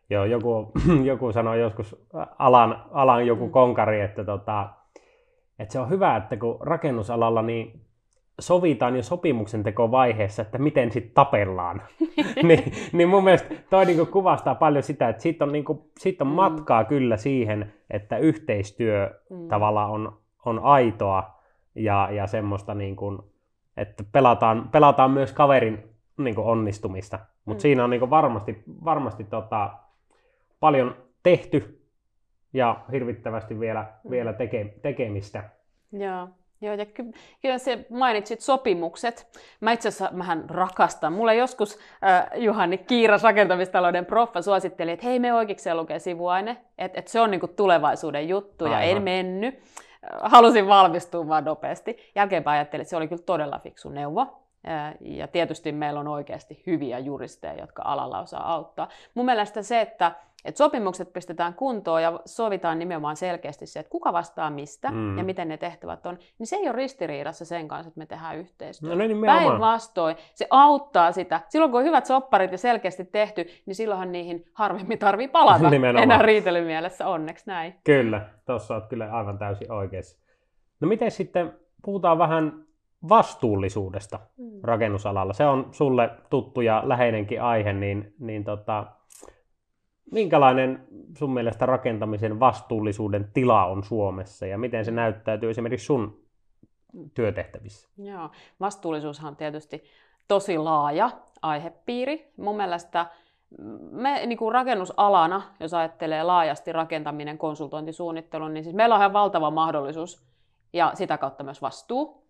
Joo, 0.09 0.25
joku, 0.25 0.71
joku 1.11 1.31
sanoi 1.31 1.59
joskus 1.59 1.95
alan, 2.39 2.85
alan 2.91 3.27
joku 3.27 3.45
Mm. 3.45 3.51
konkari, 3.51 4.01
että, 4.01 4.23
tota, 4.23 4.69
että 5.59 5.71
se 5.73 5.79
on 5.79 5.89
hyvä, 5.89 6.15
että 6.15 6.37
kun 6.37 6.57
rakennusalalla 6.61 7.41
niin 7.41 7.86
sovitaan 8.39 8.95
jo 8.95 9.03
sopimuksen 9.03 9.63
tekovaiheessa, 9.63 10.41
että 10.41 10.57
miten 10.57 10.91
sitten 10.91 11.13
tapellaan. 11.13 11.81
niin, 12.43 12.73
niin 12.93 13.09
mun 13.09 13.23
mielestä 13.23 13.55
toi 13.69 13.85
niinku 13.85 14.05
kuvastaa 14.05 14.55
paljon 14.55 14.83
sitä, 14.83 15.09
että 15.09 15.21
siitä 15.21 15.45
on, 15.45 15.51
niinku, 15.51 15.91
siitä 15.99 16.23
on 16.23 16.27
Mm. 16.27 16.33
matkaa 16.35 16.83
kyllä 16.83 17.17
siihen, 17.17 17.73
että 17.89 18.17
yhteistyö 18.17 19.19
Mm. 19.29 19.47
tavallaan 19.47 19.89
on, 19.91 20.17
on 20.45 20.59
aitoa 20.59 21.37
ja, 21.75 22.09
ja 22.11 22.27
semmoista, 22.27 22.73
niin 22.73 22.95
kuin, 22.95 23.19
että 23.77 24.03
pelataan, 24.11 24.69
pelataan 24.71 25.11
myös 25.11 25.33
kaverin 25.33 25.83
niin 26.17 26.35
kuin 26.35 26.47
onnistumista. 26.47 27.19
Mutta 27.45 27.59
Mm. 27.59 27.61
siinä 27.61 27.83
on 27.83 27.89
niin 27.89 27.99
kuin 27.99 28.09
varmasti, 28.09 28.63
varmasti 28.85 29.23
tota, 29.23 29.69
paljon 30.59 30.95
tehty 31.23 31.81
ja 32.53 32.79
hirvittävästi 32.91 33.59
vielä, 33.59 33.85
Mm. 34.03 34.11
vielä 34.11 34.33
teke, 34.33 34.73
tekemistä. 34.81 35.43
Joo. 35.91 36.27
Joo, 36.61 36.73
ja 36.73 36.85
ky- 36.85 37.11
kyllä 37.41 37.57
se 37.57 37.85
mainitsit 37.89 38.41
sopimukset. 38.41 39.27
Mä 39.61 39.71
itse 39.71 39.87
asiassa 39.89 40.09
mähän 40.11 40.49
rakastan. 40.49 41.13
Mulle 41.13 41.35
joskus 41.35 41.79
äh, 42.03 42.27
Juhani 42.35 42.77
Kiiras, 42.77 43.23
rakentamistalouden 43.23 44.05
proffa, 44.05 44.41
suositteli, 44.41 44.91
että 44.91 45.05
hei, 45.05 45.19
me 45.19 45.33
oikeikseen 45.33 45.77
lukee 45.77 45.99
sivuaine, 45.99 46.57
että 46.77 46.99
et 46.99 47.07
se 47.07 47.19
on 47.21 47.31
niinku 47.31 47.47
tulevaisuuden 47.47 48.29
juttu, 48.29 48.65
Aivan. 48.65 48.79
ja 48.79 48.85
en 48.85 49.03
mennyt. 49.03 49.59
Halusin 50.21 50.67
valmistua 50.67 51.27
vaan 51.27 51.45
nopeasti. 51.45 51.97
Jälkeenpäin 52.15 52.55
ajattelin, 52.57 52.81
että 52.81 52.89
se 52.89 52.97
oli 52.97 53.07
kyllä 53.07 53.23
todella 53.25 53.59
fiksu 53.59 53.89
neuvo. 53.89 54.43
Ja 55.01 55.27
tietysti 55.27 55.71
meillä 55.71 55.99
on 55.99 56.07
oikeasti 56.07 56.63
hyviä 56.67 56.99
juristeja, 56.99 57.53
jotka 57.61 57.81
alalla 57.85 58.19
osaa 58.19 58.53
auttaa. 58.53 58.89
Mun 59.13 59.25
mielestä 59.25 59.61
se, 59.61 59.81
että, 59.81 60.11
että 60.47 60.57
sopimukset 60.57 61.13
pistetään 61.13 61.53
kuntoon 61.53 62.03
ja 62.03 62.19
sovitaan 62.25 62.79
nimenomaan 62.79 63.15
selkeästi 63.15 63.67
se, 63.67 63.79
että 63.79 63.89
kuka 63.89 64.13
vastaa 64.13 64.49
mistä 64.49 64.91
mm. 64.91 65.17
ja 65.17 65.23
miten 65.23 65.47
ne 65.47 65.57
tehtävät 65.57 66.05
on, 66.05 66.17
niin 66.39 66.47
se 66.47 66.55
ei 66.55 66.63
ole 66.63 66.75
ristiriidassa 66.75 67.45
sen 67.45 67.67
kanssa, 67.67 67.87
että 67.87 67.97
me 67.97 68.05
tehdään 68.05 68.37
yhteistyötä. 68.37 68.95
No, 68.95 69.07
niin 69.07 69.21
Päinvastoin, 69.25 70.15
se 70.33 70.47
auttaa 70.49 71.11
sitä. 71.11 71.41
Silloin 71.49 71.71
kun 71.71 71.79
on 71.79 71.85
hyvät 71.85 72.05
sopparit 72.05 72.51
ja 72.51 72.57
selkeästi 72.57 73.05
tehty, 73.05 73.45
niin 73.65 73.75
silloinhan 73.75 74.11
niihin 74.11 74.45
harvemmin 74.53 74.99
tarvii 74.99 75.27
palata 75.27 75.69
nimenomaan. 75.77 76.03
enää 76.03 76.21
riitelymielessä, 76.21 77.07
onneksi 77.07 77.43
näin. 77.47 77.75
Kyllä, 77.83 78.29
tuossa 78.45 78.75
olet 78.75 78.87
kyllä 78.87 79.09
aivan 79.11 79.37
täysin 79.37 79.71
oikeassa. 79.71 80.17
No 80.79 80.87
miten 80.87 81.11
sitten, 81.11 81.53
puhutaan 81.85 82.17
vähän 82.17 82.67
vastuullisuudesta 83.09 84.19
mm. 84.37 84.59
rakennusalalla. 84.63 85.33
Se 85.33 85.45
on 85.45 85.67
sulle 85.71 86.09
tuttu 86.29 86.61
ja 86.61 86.81
läheinenkin 86.85 87.41
aihe, 87.41 87.73
niin, 87.73 88.13
niin 88.19 88.43
tota, 88.43 88.85
minkälainen 90.11 90.87
sun 91.17 91.33
mielestä 91.33 91.65
rakentamisen 91.65 92.39
vastuullisuuden 92.39 93.29
tila 93.33 93.65
on 93.65 93.83
Suomessa 93.83 94.45
ja 94.45 94.57
miten 94.57 94.85
se 94.85 94.91
näyttäytyy 94.91 95.49
esimerkiksi 95.49 95.85
sun 95.85 96.21
työtehtävissä? 97.13 97.89
Joo, 97.97 98.29
vastuullisuushan 98.59 99.27
on 99.27 99.35
tietysti 99.35 99.83
tosi 100.27 100.57
laaja 100.57 101.09
aihepiiri. 101.41 102.31
Mun 102.37 102.57
mielestä 102.57 103.05
me 103.91 104.25
niin 104.25 104.37
kuin 104.37 104.53
rakennusalana, 104.53 105.41
jos 105.59 105.73
ajattelee 105.73 106.23
laajasti 106.23 106.71
rakentaminen, 106.71 107.37
konsultointisuunnittelu, 107.37 108.47
niin 108.47 108.63
siis 108.63 108.75
meillä 108.75 108.95
on 108.95 109.01
ihan 109.01 109.13
valtava 109.13 109.51
mahdollisuus 109.51 110.27
ja 110.73 110.91
sitä 110.95 111.17
kautta 111.17 111.43
myös 111.43 111.61
vastuu 111.61 112.27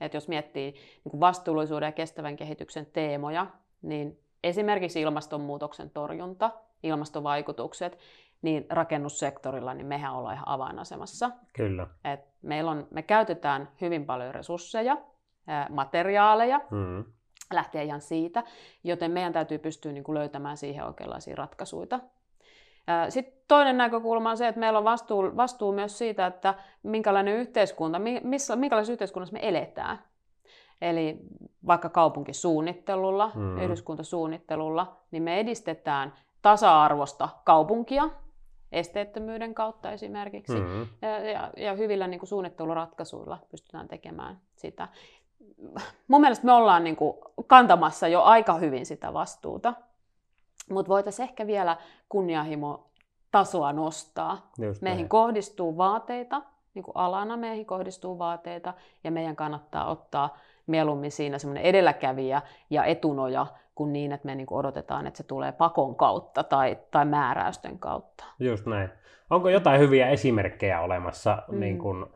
että 0.00 0.16
jos 0.16 0.28
miettii 0.28 0.72
niin 0.72 1.10
kuin 1.10 1.20
vastuullisuuden 1.20 1.86
ja 1.86 1.92
kestävän 1.92 2.36
kehityksen 2.36 2.86
teemoja, 2.86 3.46
niin 3.82 4.20
esimerkiksi 4.44 5.00
ilmastonmuutoksen 5.00 5.90
torjunta, 5.90 6.50
ilmastovaikutukset, 6.82 7.98
niin 8.42 8.66
rakennussektorilla 8.70 9.74
niin 9.74 9.86
mehän 9.86 10.14
ollaan 10.14 10.34
ihan 10.34 10.48
avainasemassa. 10.48 11.30
Kyllä. 11.52 11.86
Et 12.04 12.20
meillä 12.42 12.70
on, 12.70 12.88
me 12.90 13.02
käytetään 13.02 13.68
hyvin 13.80 14.06
paljon 14.06 14.34
resursseja, 14.34 14.96
materiaaleja, 15.70 16.60
mm. 16.70 17.04
lähtee 17.52 17.84
ihan 17.84 18.00
siitä, 18.00 18.44
joten 18.84 19.10
meidän 19.10 19.32
täytyy 19.32 19.58
pystyä 19.58 19.92
niin 19.92 20.04
kuin 20.04 20.18
löytämään 20.18 20.56
siihen 20.56 20.86
oikeanlaisia 20.86 21.36
ratkaisuja. 21.36 22.00
Sitten 23.08 23.42
toinen 23.48 23.76
näkökulma 23.76 24.30
on 24.30 24.36
se, 24.36 24.48
että 24.48 24.60
meillä 24.60 24.78
on 24.78 24.84
vastuu, 24.84 25.36
vastuu 25.36 25.72
myös 25.72 25.98
siitä, 25.98 26.26
että 26.26 26.54
minkälainen 26.82 27.34
yhteiskunta, 27.34 28.00
missä, 28.22 28.56
minkälaisessa 28.56 28.92
yhteiskunnassa 28.92 29.32
me 29.32 29.48
eletään. 29.48 29.98
Eli 30.82 31.18
vaikka 31.66 31.88
kaupunkisuunnittelulla, 31.88 33.30
mm. 33.34 33.60
yhdyskuntasuunnittelulla, 33.60 34.96
niin 35.10 35.22
me 35.22 35.40
edistetään 35.40 36.12
tasa-arvosta 36.42 37.28
kaupunkia 37.44 38.08
esteettömyyden 38.72 39.54
kautta 39.54 39.92
esimerkiksi. 39.92 40.60
Mm. 40.60 40.86
Ja, 41.02 41.30
ja, 41.30 41.50
ja 41.56 41.74
hyvillä 41.74 42.06
niin 42.06 42.20
kuin 42.20 42.28
suunnitteluratkaisuilla 42.28 43.38
pystytään 43.50 43.88
tekemään 43.88 44.40
sitä. 44.56 44.88
Mun 46.08 46.20
mielestä 46.20 46.46
me 46.46 46.52
ollaan 46.52 46.84
niin 46.84 46.96
kuin 46.96 47.16
kantamassa 47.46 48.08
jo 48.08 48.22
aika 48.22 48.54
hyvin 48.54 48.86
sitä 48.86 49.12
vastuuta. 49.12 49.74
Mutta 50.70 50.90
voitaisiin 50.90 51.28
ehkä 51.28 51.46
vielä 51.46 51.76
kunnianhimo 52.08 52.90
tasoa 53.30 53.72
nostaa. 53.72 54.50
Just 54.58 54.82
meihin 54.82 54.98
näin. 54.98 55.08
kohdistuu 55.08 55.76
vaateita, 55.76 56.42
niin 56.74 56.82
kuin 56.82 56.96
alana 56.96 57.36
meihin 57.36 57.66
kohdistuu 57.66 58.18
vaateita, 58.18 58.74
ja 59.04 59.10
meidän 59.10 59.36
kannattaa 59.36 59.90
ottaa 59.90 60.36
mieluummin 60.66 61.12
siinä 61.12 61.38
semmoinen 61.38 61.64
edelläkävijä 61.64 62.42
ja 62.70 62.84
etunoja, 62.84 63.46
kuin 63.76 63.92
niin, 63.92 64.12
että 64.12 64.26
me 64.26 64.34
niin 64.34 64.46
kuin 64.46 64.58
odotetaan, 64.58 65.06
että 65.06 65.16
se 65.16 65.24
tulee 65.24 65.52
pakon 65.52 65.96
kautta 65.96 66.44
tai, 66.44 66.78
tai 66.90 67.04
määräysten 67.04 67.78
kautta. 67.78 68.24
Just 68.38 68.66
näin. 68.66 68.90
Onko 69.30 69.48
jotain 69.48 69.80
hyviä 69.80 70.08
esimerkkejä 70.08 70.80
olemassa 70.80 71.42
mm. 71.48 71.60
niin 71.60 71.78
kuin, 71.78 72.06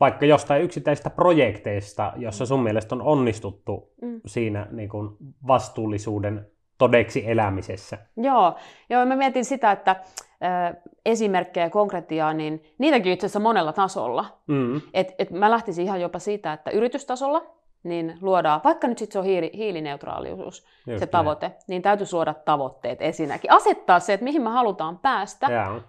vaikka 0.00 0.26
jostain 0.26 0.62
yksittäisistä 0.62 1.10
projekteista, 1.10 2.12
jossa 2.16 2.46
sun 2.46 2.62
mielestä 2.62 2.94
on 2.94 3.02
onnistuttu 3.02 3.92
mm. 4.02 4.20
siinä 4.26 4.66
niin 4.70 4.88
kuin 4.88 5.16
vastuullisuuden 5.46 6.46
todeksi 6.78 7.30
elämisessä. 7.30 7.98
Joo, 8.16 8.54
joo 8.90 9.06
mä 9.06 9.16
mietin 9.16 9.44
sitä, 9.44 9.72
että 9.72 9.90
äh, 9.90 10.76
esimerkkejä 11.04 11.70
konkretiaa, 11.70 12.32
niin 12.32 12.62
niitäkin 12.78 13.12
itse 13.12 13.26
asiassa 13.26 13.40
monella 13.40 13.72
tasolla. 13.72 14.24
Mm. 14.46 14.80
Et, 14.94 15.14
et 15.18 15.30
mä 15.30 15.50
lähtisin 15.50 15.84
ihan 15.84 16.00
jopa 16.00 16.18
siitä, 16.18 16.52
että 16.52 16.70
yritystasolla 16.70 17.54
niin 17.84 18.18
luodaan, 18.20 18.60
vaikka 18.64 18.88
nyt 18.88 18.98
sitten 18.98 19.12
se 19.12 19.18
on 19.18 19.24
hiili, 19.24 19.50
hiilineutraalius, 19.54 20.66
Just 20.86 21.00
se 21.00 21.06
tavoite, 21.06 21.48
niin. 21.48 21.58
niin 21.68 21.82
täytyy 21.82 22.06
luoda 22.12 22.34
tavoitteet 22.34 23.02
ensinnäkin. 23.02 23.52
Asettaa 23.52 24.00
se, 24.00 24.12
että 24.12 24.24
mihin 24.24 24.42
me 24.42 24.50
halutaan 24.50 24.98
päästä 24.98 25.46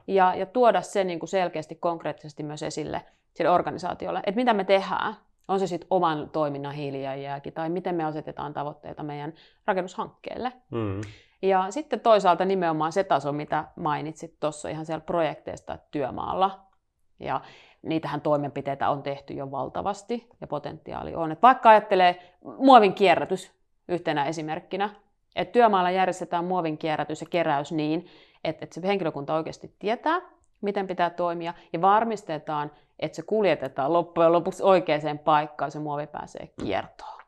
ja, 0.08 0.36
ja 0.36 0.46
tuoda 0.46 0.82
se 0.82 1.04
niin 1.04 1.20
kuin 1.20 1.30
selkeästi, 1.30 1.76
konkreettisesti 1.76 2.44
myös 2.44 2.64
esille 2.64 3.02
sille 3.36 3.50
organisaatiolle, 3.50 4.20
että 4.20 4.36
mitä 4.36 4.54
me 4.54 4.64
tehdään. 4.64 5.16
On 5.48 5.60
se 5.60 5.68
sitten 5.68 5.88
oman 5.90 6.30
toiminnan 6.30 6.74
hiilijalanjälki 6.74 7.52
tai 7.52 7.70
miten 7.70 7.96
me 7.96 8.04
asetetaan 8.04 8.54
tavoitteita 8.54 9.04
meidän 9.04 9.34
rakennushankkeelle. 9.68 10.54
Mm. 10.72 11.02
Ja 11.42 11.66
sitten 11.70 12.00
toisaalta 12.00 12.46
nimenomaan 12.46 12.92
se 12.92 13.04
taso, 13.04 13.32
mitä 13.32 13.66
mainitsit 13.76 14.40
tuossa 14.40 14.70
ihan 14.70 14.86
siellä 14.86 15.06
projekteista 15.06 15.78
työmaalla. 15.92 16.60
Ja 17.20 17.42
niitähän 17.86 18.22
toimenpiteitä 18.22 18.90
on 18.90 19.04
tehty 19.04 19.34
jo 19.34 19.52
valtavasti 19.52 20.30
ja 20.42 20.48
potentiaali 20.48 21.16
on. 21.16 21.32
Et 21.32 21.42
vaikka 21.42 21.70
ajattelee 21.70 22.34
muovin 22.58 22.94
kierrätys 22.94 23.52
yhtenä 23.88 24.26
esimerkkinä, 24.26 24.90
että 25.36 25.52
työmaalla 25.52 25.92
järjestetään 25.92 26.46
muovin 26.46 26.78
kierrätys 26.78 27.22
ja 27.22 27.28
keräys 27.30 27.72
niin, 27.72 28.08
että, 28.44 28.66
että 28.66 28.82
se 28.82 28.88
henkilökunta 28.88 29.36
oikeasti 29.36 29.76
tietää, 29.80 30.22
miten 30.62 30.88
pitää 30.88 31.10
toimia 31.10 31.54
ja 31.74 31.82
varmistetaan, 31.82 32.72
että 33.00 33.16
se 33.16 33.22
kuljetetaan 33.22 33.94
loppujen 33.94 34.32
lopuksi 34.32 34.64
oikeaan 34.64 35.20
paikkaan, 35.24 35.72
se 35.72 35.80
muovi 35.80 36.08
pääsee 36.08 36.50
kiertoon. 36.62 37.22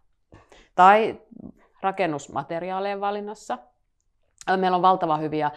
Tai 0.76 1.22
rakennusmateriaalien 1.82 3.02
valinnassa. 3.02 3.58
Meillä 4.58 4.76
on 4.76 4.82
valtava 4.82 5.18
hyviä 5.18 5.52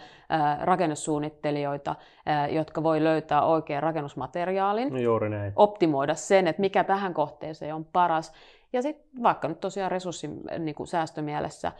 rakennussuunnittelijoita, 0.61 1.95
jotka 2.49 2.83
voi 2.83 3.03
löytää 3.03 3.41
oikean 3.41 3.83
rakennusmateriaalin, 3.83 4.93
no 4.93 4.99
juuri 4.99 5.29
näin. 5.29 5.53
optimoida 5.55 6.15
sen, 6.15 6.47
että 6.47 6.61
mikä 6.61 6.83
tähän 6.83 7.13
kohteeseen 7.13 7.75
on 7.75 7.85
paras. 7.85 8.33
Ja 8.73 8.81
sitten 8.81 9.23
vaikka 9.23 9.47
nyt 9.47 9.59
tosiaan 9.59 9.91
resurssin 9.91 10.41
niin 10.59 10.75
kuin 10.75 10.87
säästömielessä, 10.87 11.71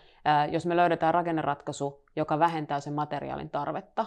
jos 0.52 0.66
me 0.66 0.76
löydetään 0.76 1.14
rakenneratkaisu, 1.14 2.04
joka 2.16 2.40
vähentää 2.40 2.80
sen 2.80 2.94
materiaalin 2.94 3.50
tarvetta, 3.50 4.06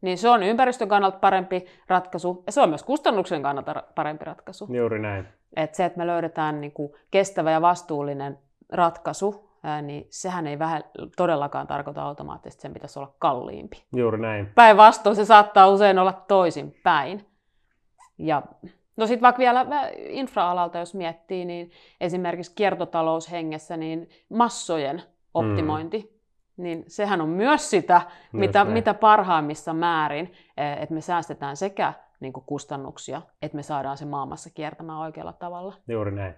niin 0.00 0.18
se 0.18 0.28
on 0.28 0.42
ympäristön 0.42 0.88
kannalta 0.88 1.18
parempi 1.18 1.66
ratkaisu 1.88 2.42
ja 2.46 2.52
se 2.52 2.60
on 2.60 2.68
myös 2.68 2.82
kustannuksen 2.82 3.42
kannalta 3.42 3.82
parempi 3.94 4.24
ratkaisu. 4.24 4.68
Juuri 4.70 4.98
näin. 4.98 5.28
Et 5.56 5.74
se, 5.74 5.84
että 5.84 5.98
me 5.98 6.06
löydetään 6.06 6.60
niin 6.60 6.72
kuin 6.72 6.92
kestävä 7.10 7.50
ja 7.50 7.62
vastuullinen 7.62 8.38
ratkaisu, 8.72 9.51
ää, 9.62 9.82
niin 9.82 10.06
sehän 10.10 10.46
ei 10.46 10.58
vähän 10.58 10.84
todellakaan 11.16 11.66
tarkoita 11.66 12.02
automaattisesti, 12.02 12.58
että 12.58 12.62
sen 12.62 12.74
pitäisi 12.74 12.98
olla 12.98 13.14
kalliimpi. 13.18 13.84
Juuri 13.96 14.20
näin. 14.20 14.46
Päinvastoin 14.54 15.16
se 15.16 15.24
saattaa 15.24 15.68
usein 15.68 15.98
olla 15.98 16.12
toisin 16.12 16.74
päin. 16.82 17.26
Ja 18.18 18.42
No 18.96 19.06
sitten 19.06 19.22
vaikka 19.22 19.38
vielä 19.38 19.66
infra-alalta, 19.96 20.78
jos 20.78 20.94
miettii, 20.94 21.44
niin 21.44 21.70
esimerkiksi 22.00 22.52
kiertotaloushengessä, 22.54 23.76
niin 23.76 24.08
massojen 24.28 25.02
optimointi 25.34 25.98
mm 25.98 26.22
niin 26.56 26.84
sehän 26.88 27.20
on 27.20 27.28
myös 27.28 27.70
sitä, 27.70 28.00
mitä, 28.32 28.64
mitä 28.64 28.94
parhaimmissa 28.94 29.72
määrin, 29.72 30.32
että 30.80 30.94
me 30.94 31.00
säästetään 31.00 31.56
sekä 31.56 31.92
niin 32.20 32.32
kuin 32.32 32.44
kustannuksia, 32.46 33.22
että 33.42 33.56
me 33.56 33.62
saadaan 33.62 33.96
se 33.96 34.04
maamassa 34.04 34.50
kiertämään 34.50 34.98
oikealla 34.98 35.32
tavalla. 35.32 35.74
Juuri 35.88 36.12
näin. 36.12 36.34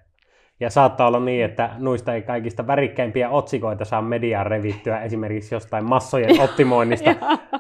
Ja 0.65 0.71
saattaa 0.71 1.07
olla 1.09 1.21
niin, 1.21 1.45
että 1.45 1.71
noista 1.79 2.15
ei 2.15 2.23
kaikista 2.23 2.67
värikkäimpiä 2.67 3.31
otsikoita 3.31 3.85
saa 3.85 4.03
mediaan 4.03 4.47
revittyä 4.47 5.01
esimerkiksi 5.01 5.55
jostain 5.55 5.89
massojen 5.89 6.41
optimoinnista, 6.51 7.11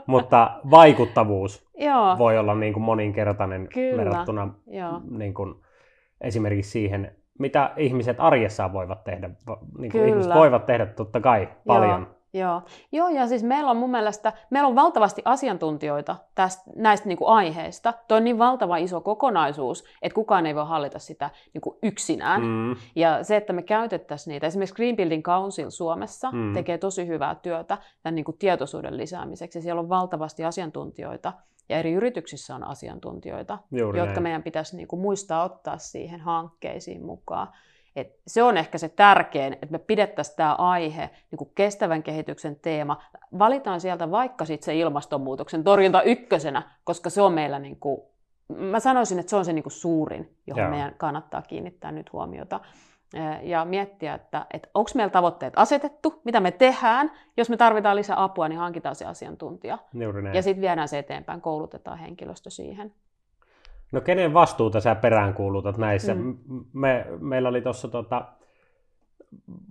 mutta 0.07 0.51
vaikuttavuus 0.71 1.69
Joo. 1.79 2.19
voi 2.19 2.39
olla 2.39 2.55
niin 2.55 2.73
kuin 2.73 2.83
moninkertainen 2.83 3.69
Kyllä. 3.75 3.97
verrattuna 3.97 4.55
Niin 5.11 5.35
kuin 5.35 5.55
esimerkiksi 6.21 6.71
siihen, 6.71 7.17
mitä 7.39 7.71
ihmiset 7.77 8.17
arjessaan 8.21 8.73
voivat 8.73 9.05
tehdä. 9.05 9.31
Niin 9.79 9.93
kuin 9.93 10.09
ihmiset 10.09 10.35
voivat 10.35 10.67
tehdä 10.67 10.87
totta 10.87 11.21
kai 11.21 11.49
paljon. 11.67 12.01
Joo 12.01 12.14
Joo. 12.35 12.63
Joo, 12.93 13.09
ja 13.09 13.27
siis 13.27 13.43
meillä 13.43 13.71
on 13.71 13.77
mun 13.77 13.91
mielestä, 13.91 14.33
meillä 14.51 14.69
on 14.69 14.75
valtavasti 14.75 15.23
asiantuntijoita 15.25 16.17
tästä, 16.35 16.71
näistä 16.77 17.09
niin 17.09 17.19
kuin 17.19 17.29
aiheista. 17.29 17.95
Tuo 18.09 18.17
on 18.17 18.25
niin 18.25 18.39
valtava 18.39 18.77
iso 18.77 19.01
kokonaisuus, 19.01 19.85
että 20.03 20.15
kukaan 20.15 20.47
ei 20.47 20.55
voi 20.55 20.67
hallita 20.67 20.99
sitä 20.99 21.31
niin 21.55 21.61
kuin 21.61 21.79
yksinään. 21.83 22.43
Mm. 22.43 22.77
Ja 22.97 23.25
se, 23.25 23.37
että 23.37 23.53
me 23.53 23.63
käytettäisiin 23.63 24.33
niitä, 24.33 24.47
esimerkiksi 24.47 24.75
Green 24.75 24.97
Building 24.97 25.23
Council 25.23 25.71
Suomessa 25.71 26.31
mm. 26.31 26.53
tekee 26.53 26.79
tosi 26.79 27.07
hyvää 27.07 27.35
työtä 27.35 27.79
tämän 28.03 28.15
niin 28.15 28.25
kuin 28.25 28.39
tietoisuuden 28.39 28.97
lisäämiseksi. 28.97 29.61
Siellä 29.61 29.81
on 29.81 29.89
valtavasti 29.89 30.45
asiantuntijoita, 30.45 31.33
ja 31.69 31.79
eri 31.79 31.93
yrityksissä 31.93 32.55
on 32.55 32.65
asiantuntijoita, 32.65 33.59
Juuri 33.71 33.99
jotka 33.99 34.13
näin. 34.13 34.23
meidän 34.23 34.43
pitäisi 34.43 34.77
niin 34.77 34.89
kuin 34.89 35.03
muistaa 35.03 35.45
ottaa 35.45 35.79
siihen 35.79 36.21
hankkeisiin 36.21 37.05
mukaan. 37.05 37.49
Et 37.97 38.21
se 38.27 38.43
on 38.43 38.57
ehkä 38.57 38.79
se 38.79 38.89
tärkein, 38.89 39.53
että 39.53 39.67
me 39.71 39.79
pidettäisiin 39.79 40.37
tämä 40.37 40.55
aihe 40.55 41.11
niin 41.31 41.39
kuin 41.39 41.51
kestävän 41.55 42.03
kehityksen 42.03 42.57
teema. 42.57 43.03
Valitaan 43.39 43.81
sieltä 43.81 44.11
vaikka 44.11 44.45
sit 44.45 44.63
se 44.63 44.77
ilmastonmuutoksen 44.77 45.65
torjunta 45.65 46.03
ykkösenä, 46.03 46.63
koska 46.85 47.11
se 47.11 47.23
on 47.23 47.33
meillä, 47.33 47.59
niin 47.59 47.81
kuin, 47.81 48.01
mä 48.49 48.81
sanoisin, 48.81 49.19
että 49.19 49.31
se 49.31 49.37
on 49.37 49.45
se 49.45 49.53
niin 49.53 49.63
kuin 49.63 49.73
suurin, 49.73 50.37
johon 50.47 50.63
Joo. 50.63 50.71
meidän 50.71 50.95
kannattaa 50.97 51.43
kiinnittää 51.43 51.93
nyt 51.93 52.13
huomiota 52.13 52.61
ja 53.43 53.65
miettiä, 53.65 54.15
että, 54.15 54.47
että 54.55 54.69
onko 54.75 54.91
meillä 54.95 55.11
tavoitteet 55.11 55.53
asetettu, 55.57 56.21
mitä 56.25 56.41
me 56.41 56.51
tehdään. 56.51 57.11
Jos 57.37 57.51
me 57.51 57.57
tarvitaan 57.57 57.97
lisää 57.97 58.23
apua, 58.23 58.49
niin 58.49 58.59
hankitaan 58.59 58.95
se 58.95 59.05
asiantuntija. 59.05 59.79
Ja 60.37 60.43
sitten 60.43 60.61
viedään 60.61 60.89
se 60.89 60.99
eteenpäin, 60.99 61.41
koulutetaan 61.41 61.99
henkilöstö 61.99 62.51
siihen. 62.51 62.95
No 63.95 64.01
kenen 64.01 64.35
vastuuta 64.35 64.81
sä 64.81 64.95
peräänkuulutat 64.95 65.79
näissä? 65.79 66.15
Mm. 66.15 66.37
Me, 66.73 67.07
meillä 67.21 67.49
oli 67.49 67.61
tuossa 67.61 67.89
tota, 67.89 68.25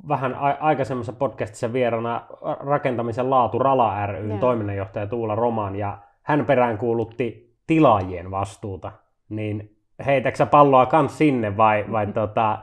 vähän 0.07 0.35
a- 0.35 0.57
aikaisemmassa 0.59 1.13
podcastissa 1.13 1.73
vierana 1.73 2.25
rakentamisen 2.59 3.29
laatu 3.29 3.59
Rala 3.59 4.05
ryn 4.05 4.27
yeah. 4.27 4.39
toiminnanjohtaja 4.39 5.07
Tuula 5.07 5.35
Roman, 5.35 5.75
ja 5.75 5.97
hän 6.21 6.45
peräänkuulutti 6.45 7.55
tilaajien 7.67 8.31
vastuuta. 8.31 8.91
Niin 9.29 9.75
heitäksä 10.05 10.45
sä 10.45 10.49
palloa 10.49 10.85
kans 10.85 11.17
sinne 11.17 11.57
vai, 11.57 11.85
vai 11.91 12.07
tota, 12.21 12.59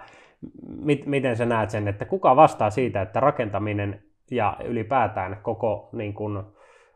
mit, 0.83 1.07
miten 1.07 1.37
sä 1.37 1.47
näet 1.47 1.71
sen, 1.71 1.89
että 1.89 2.05
kuka 2.05 2.37
vastaa 2.37 2.71
siitä, 2.71 3.03
että 3.03 3.21
rakentaminen 3.21 4.03
ja 4.31 4.57
ylipäätään 4.65 5.39
koko 5.43 5.89
niin 5.93 6.15
kun, 6.15 6.53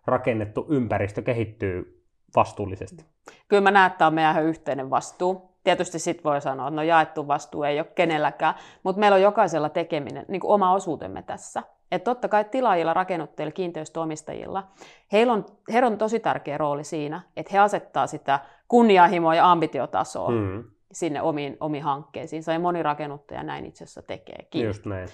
rakennettu 0.07 0.67
ympäristö 0.69 1.23
kehittyy 1.23 2.04
vastuullisesti? 2.37 3.05
Kyllä 3.49 3.61
mä 3.61 3.71
näen, 3.71 3.87
että 3.87 3.99
tämä 3.99 4.07
on 4.07 4.15
meidän 4.15 4.45
yhteinen 4.45 4.91
vastuu. 4.91 5.55
Tietysti 5.65 5.99
sitten 5.99 6.25
voi 6.25 6.41
sanoa, 6.41 6.69
että 6.69 6.77
no 6.77 6.83
jaettu 6.83 7.29
vastuu 7.29 7.63
ei 7.63 7.81
ole 7.81 7.87
kenelläkään, 7.95 8.55
mutta 8.83 9.01
meillä 9.01 9.15
on 9.15 9.23
jokaisella 9.23 9.69
tekeminen, 9.69 10.25
niin 10.29 10.41
kuin 10.41 10.51
oma 10.51 10.73
osuutemme 10.73 11.23
tässä. 11.23 11.63
Että 11.93 12.05
totta 12.05 12.29
kai 12.29 12.45
tilaajilla, 12.45 12.95
rakennuttajilla, 12.95 13.53
kiinteistöomistajilla, 13.53 14.69
heillä 15.13 15.33
on, 15.33 15.47
heillä 15.73 15.87
on 15.87 15.99
tosi 15.99 16.21
tärkeä 16.21 16.59
rooli 16.59 16.85
siinä, 16.85 17.21
että 17.37 17.51
he 17.53 17.59
asettaa 17.59 18.07
sitä 18.07 18.41
kunnianhimoa 18.69 19.35
ja 19.35 19.51
ambitiotasoa 19.51 20.29
hmm. 20.29 20.65
sinne 20.93 21.23
omiin, 21.23 21.57
omiin 21.61 21.85
hankkeisiinsa, 21.85 22.53
ja 22.53 22.59
moni 22.59 22.83
rakennuttaja 22.83 23.43
näin 23.43 23.67
itse 23.67 23.85
asiassa 23.85 24.03
tekeekin. 24.03 24.65
Just 24.67 24.87
näin. 24.87 25.09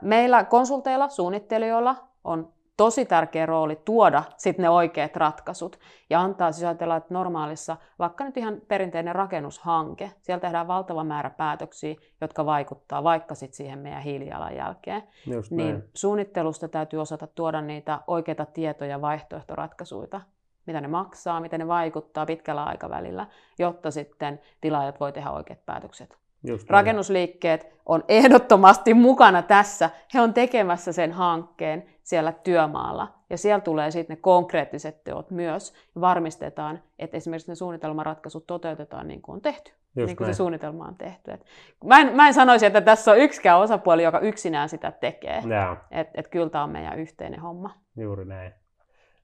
Meillä 0.00 0.44
konsulteilla, 0.44 1.08
suunnittelijoilla 1.08 1.96
on 2.24 2.52
tosi 2.82 3.04
tärkeä 3.04 3.46
rooli 3.46 3.76
tuoda 3.76 4.22
sitten 4.36 4.62
ne 4.62 4.70
oikeat 4.70 5.16
ratkaisut 5.16 5.78
ja 6.10 6.20
antaa 6.20 6.52
siis 6.52 6.64
ajatella, 6.64 6.96
että 6.96 7.14
normaalissa, 7.14 7.76
vaikka 7.98 8.24
nyt 8.24 8.36
ihan 8.36 8.60
perinteinen 8.68 9.14
rakennushanke, 9.14 10.10
siellä 10.20 10.40
tehdään 10.40 10.68
valtava 10.68 11.04
määrä 11.04 11.30
päätöksiä, 11.30 11.94
jotka 12.20 12.46
vaikuttaa 12.46 13.04
vaikka 13.04 13.34
sitten 13.34 13.56
siihen 13.56 13.78
meidän 13.78 14.02
hiilijalanjälkeen, 14.02 15.02
Just 15.26 15.50
niin 15.50 15.74
näin. 15.74 15.84
suunnittelusta 15.94 16.68
täytyy 16.68 17.00
osata 17.00 17.26
tuoda 17.26 17.60
niitä 17.60 18.00
oikeita 18.06 18.46
tietoja, 18.46 19.00
vaihtoehtoratkaisuja, 19.00 20.20
mitä 20.66 20.80
ne 20.80 20.88
maksaa, 20.88 21.40
miten 21.40 21.60
ne 21.60 21.68
vaikuttaa 21.68 22.26
pitkällä 22.26 22.64
aikavälillä, 22.64 23.26
jotta 23.58 23.90
sitten 23.90 24.40
tilaajat 24.60 25.00
voi 25.00 25.12
tehdä 25.12 25.30
oikeat 25.30 25.66
päätökset. 25.66 26.21
Just 26.44 26.70
Rakennusliikkeet 26.70 27.72
on 27.86 28.04
ehdottomasti 28.08 28.94
mukana 28.94 29.42
tässä. 29.42 29.90
He 30.14 30.20
on 30.20 30.34
tekemässä 30.34 30.92
sen 30.92 31.12
hankkeen 31.12 31.84
siellä 32.02 32.32
työmaalla. 32.32 33.14
Ja 33.30 33.38
siellä 33.38 33.60
tulee 33.60 33.90
sitten 33.90 34.16
ne 34.16 34.20
konkreettiset 34.20 35.04
teot 35.04 35.30
myös. 35.30 35.74
Ja 35.94 36.00
varmistetaan, 36.00 36.82
että 36.98 37.16
esimerkiksi 37.16 37.50
ne 37.50 37.54
suunnitelmaratkaisut 37.54 38.46
toteutetaan 38.46 39.08
niin 39.08 39.22
kuin 39.22 39.34
on 39.34 39.40
tehty. 39.40 39.72
Just 39.96 40.06
niin 40.06 40.16
kuin 40.16 40.24
näin. 40.24 40.34
se 40.34 40.36
suunnitelma 40.36 40.84
on 40.84 40.96
tehty. 40.96 41.30
Et 41.30 41.44
mä, 41.84 42.00
en, 42.00 42.16
mä 42.16 42.26
en 42.26 42.34
sanoisi, 42.34 42.66
että 42.66 42.80
tässä 42.80 43.10
on 43.10 43.18
yksikään 43.18 43.58
osapuoli, 43.58 44.02
joka 44.02 44.18
yksinään 44.18 44.68
sitä 44.68 44.92
tekee. 44.92 45.42
Että 45.90 46.20
et 46.20 46.28
kyllä 46.28 46.50
tämä 46.50 46.64
on 46.64 46.70
meidän 46.70 46.98
yhteinen 46.98 47.40
homma. 47.40 47.74
Juuri 47.96 48.24
näin. 48.24 48.52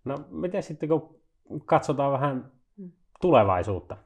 No 0.05 0.17
miten 0.31 0.63
sitten 0.63 0.89
kun 0.89 1.21
katsotaan 1.65 2.13
vähän 2.13 2.53
mm. 2.77 2.91
tulevaisuutta, 3.21 3.97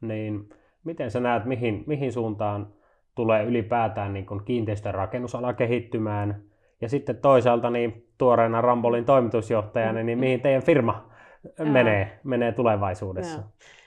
niin 0.00 0.48
miten 0.84 1.10
sä 1.10 1.20
näet, 1.20 1.44
mihin, 1.44 1.84
mihin 1.86 2.12
suuntaan 2.12 2.72
tulee 3.14 3.44
ylipäätään 3.44 4.12
niin 4.12 4.26
kiinteistön 4.44 4.94
rakennusala 4.94 5.52
kehittymään? 5.52 6.42
Ja 6.80 6.88
sitten 6.88 7.16
toisaalta 7.16 7.70
niin 7.70 8.06
tuoreena 8.18 8.60
Rambolin 8.60 9.04
toimitusjohtajana, 9.04 10.02
niin 10.02 10.18
mihin 10.18 10.40
teidän 10.40 10.62
firma 10.62 11.10
menee, 11.58 12.20
menee 12.24 12.52
tulevaisuudessa? 12.52 13.38
Ja. 13.38 13.44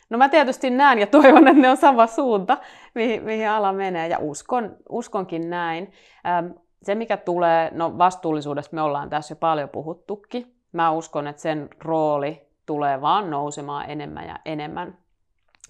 No 0.09 0.17
mä 0.17 0.29
tietysti 0.29 0.69
näen 0.69 0.99
ja 0.99 1.07
toivon, 1.07 1.47
että 1.47 1.61
ne 1.61 1.69
on 1.69 1.77
sama 1.77 2.07
suunta, 2.07 2.57
mihin, 2.95 3.23
mihin 3.23 3.49
ala 3.49 3.73
menee, 3.73 4.07
ja 4.07 4.17
uskon, 4.19 4.75
uskonkin 4.89 5.49
näin. 5.49 5.91
Se, 6.83 6.95
mikä 6.95 7.17
tulee, 7.17 7.71
no 7.73 7.97
vastuullisuudesta 7.97 8.75
me 8.75 8.81
ollaan 8.81 9.09
tässä 9.09 9.31
jo 9.31 9.37
paljon 9.39 9.69
puhuttukin. 9.69 10.55
Mä 10.71 10.91
uskon, 10.91 11.27
että 11.27 11.41
sen 11.41 11.69
rooli 11.83 12.41
tulee 12.65 13.01
vaan 13.01 13.29
nousemaan 13.29 13.89
enemmän 13.89 14.27
ja 14.27 14.39
enemmän. 14.45 14.97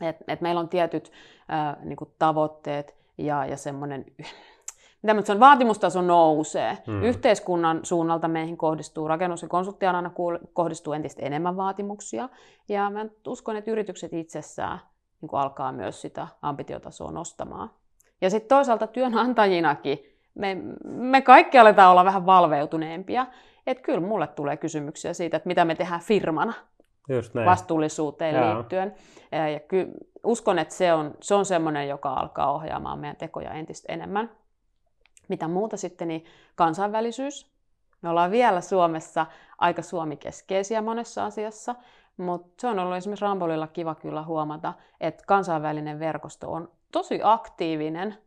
Et, 0.01 0.17
et 0.27 0.41
meillä 0.41 0.60
on 0.60 0.69
tietyt 0.69 1.12
ää, 1.47 1.77
niin 1.84 1.97
tavoitteet 2.19 2.95
ja, 3.17 3.45
ja 3.45 3.58
semmoinen 3.58 4.06
mitä 5.03 5.13
nyt 5.13 5.39
vaatimustaso 5.39 6.01
nousee. 6.01 6.77
Hmm. 6.88 7.03
Yhteiskunnan 7.03 7.79
suunnalta 7.84 8.27
meihin 8.27 8.58
kohdistuu, 8.58 9.08
rakennus- 9.08 9.41
ja 9.41 9.47
konsulttialana 9.47 10.12
kohdistuu 10.53 10.93
entistä 10.93 11.25
enemmän 11.25 11.58
vaatimuksia. 11.58 12.29
Ja 12.69 12.89
mä 12.89 13.06
uskon, 13.27 13.56
että 13.56 13.71
yritykset 13.71 14.13
itsessään 14.13 14.79
niin 15.21 15.29
alkaa 15.34 15.71
myös 15.71 16.01
sitä 16.01 16.27
ambitiotasoa 16.41 17.12
nostamaan. 17.12 17.69
Ja 18.21 18.29
sitten 18.29 18.49
toisaalta 18.49 18.88
työnantajinakin 18.88 19.99
me, 20.36 20.58
me 20.84 21.21
kaikki 21.21 21.58
aletaan 21.58 21.91
olla 21.91 22.06
vähän 22.06 22.25
valveutuneempia. 22.25 23.25
Että 23.67 23.84
kyllä 23.84 23.99
mulle 23.99 24.27
tulee 24.27 24.58
kysymyksiä 24.58 25.13
siitä, 25.13 25.38
että 25.38 25.47
mitä 25.47 25.65
me 25.65 25.75
tehdään 25.75 26.01
firmana. 26.01 26.53
Just 27.10 27.34
näin. 27.34 27.46
vastuullisuuteen 27.46 28.36
Jaa. 28.36 28.56
liittyen. 28.56 28.96
Ja 29.54 29.60
ky, 29.60 29.88
uskon, 30.24 30.60
että 30.60 30.74
se 30.74 30.94
on, 30.94 31.13
se 31.22 31.36
on 31.36 31.46
semmoinen, 31.46 31.88
joka 31.88 32.13
alkaa 32.13 32.54
ohjaamaan 32.54 33.00
meidän 33.00 33.16
tekoja 33.16 33.52
entistä 33.52 33.94
enemmän. 33.94 34.32
Mitä 35.28 35.48
muuta 35.48 35.78
sitten, 35.78 36.08
niin 36.08 36.26
kansainvälisyys. 36.56 37.54
Me 38.02 38.10
ollaan 38.10 38.32
vielä 38.32 38.62
Suomessa 38.62 39.26
aika 39.58 39.82
suomikeskeisiä 39.82 40.82
monessa 40.82 41.26
asiassa, 41.26 41.76
mutta 42.18 42.62
se 42.62 42.68
on 42.68 42.80
ollut 42.80 42.98
esimerkiksi 42.98 43.26
Rambolilla 43.26 43.68
kiva 43.68 43.96
kyllä 43.96 44.24
huomata, 44.24 44.74
että 45.02 45.24
kansainvälinen 45.28 46.00
verkosto 46.00 46.52
on 46.52 46.72
tosi 46.92 47.20
aktiivinen 47.24 48.18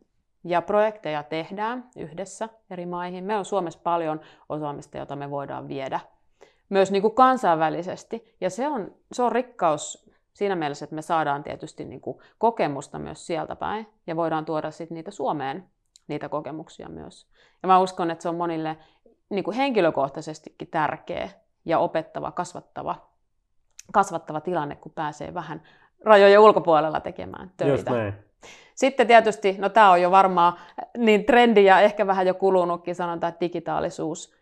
ja 0.43 0.61
projekteja 0.61 1.23
tehdään 1.23 1.89
yhdessä 1.97 2.49
eri 2.69 2.85
maihin. 2.85 3.23
Meillä 3.23 3.39
on 3.39 3.45
Suomessa 3.45 3.79
paljon 3.83 4.19
osaamista, 4.49 4.97
jota 4.97 5.15
me 5.15 5.31
voidaan 5.31 5.67
viedä 5.67 5.99
myös 6.69 6.91
niin 6.91 7.01
kuin 7.01 7.15
kansainvälisesti. 7.15 8.35
Ja 8.41 8.49
se 8.49 8.67
on, 8.67 8.95
se 9.11 9.23
on 9.23 9.31
rikkaus 9.31 10.09
siinä 10.33 10.55
mielessä, 10.55 10.85
että 10.85 10.95
me 10.95 11.01
saadaan 11.01 11.43
tietysti 11.43 11.85
niin 11.85 12.01
kuin 12.01 12.17
kokemusta 12.37 12.99
myös 12.99 13.27
sieltä 13.27 13.55
päin 13.55 13.87
ja 14.07 14.15
voidaan 14.15 14.45
tuoda 14.45 14.71
sitten 14.71 14.95
niitä 14.95 15.11
Suomeen, 15.11 15.69
niitä 16.07 16.29
kokemuksia 16.29 16.89
myös. 16.89 17.27
Ja 17.63 17.67
mä 17.67 17.79
uskon, 17.79 18.11
että 18.11 18.21
se 18.21 18.29
on 18.29 18.35
monille 18.35 18.77
niin 19.29 19.43
kuin 19.43 19.57
henkilökohtaisestikin 19.57 20.67
tärkeä 20.67 21.29
ja 21.65 21.79
opettava, 21.79 22.31
kasvattava, 22.31 22.95
kasvattava 23.93 24.41
tilanne, 24.41 24.75
kun 24.75 24.91
pääsee 24.91 25.33
vähän 25.33 25.61
rajojen 26.05 26.39
ulkopuolella 26.39 26.99
tekemään 26.99 27.51
töitä. 27.57 27.91
Sitten 28.75 29.07
tietysti, 29.07 29.55
no 29.59 29.69
tämä 29.69 29.91
on 29.91 30.01
jo 30.01 30.11
varmaan 30.11 30.53
niin 30.97 31.25
trendi 31.25 31.65
ja 31.65 31.79
ehkä 31.79 32.07
vähän 32.07 32.27
jo 32.27 32.33
kulunutkin, 32.33 32.95
sanotaan, 32.95 33.29
että 33.29 33.41
digitaalisuus. 33.41 34.35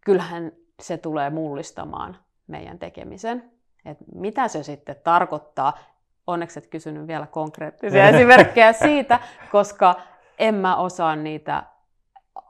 Kyllähän 0.00 0.52
se 0.82 0.96
tulee 0.98 1.30
mullistamaan 1.30 2.16
meidän 2.46 2.78
tekemisen. 2.78 3.50
Et 3.84 3.98
mitä 4.14 4.48
se 4.48 4.62
sitten 4.62 4.96
tarkoittaa? 5.04 5.78
Onneksi 6.26 6.58
et 6.58 6.66
kysynyt 6.66 7.06
vielä 7.06 7.26
konkreettisia 7.26 8.08
esimerkkejä 8.14 8.72
siitä, 8.72 9.20
koska 9.52 9.94
en 10.38 10.54
mä 10.54 10.76
osaa 10.76 11.16
niitä 11.16 11.62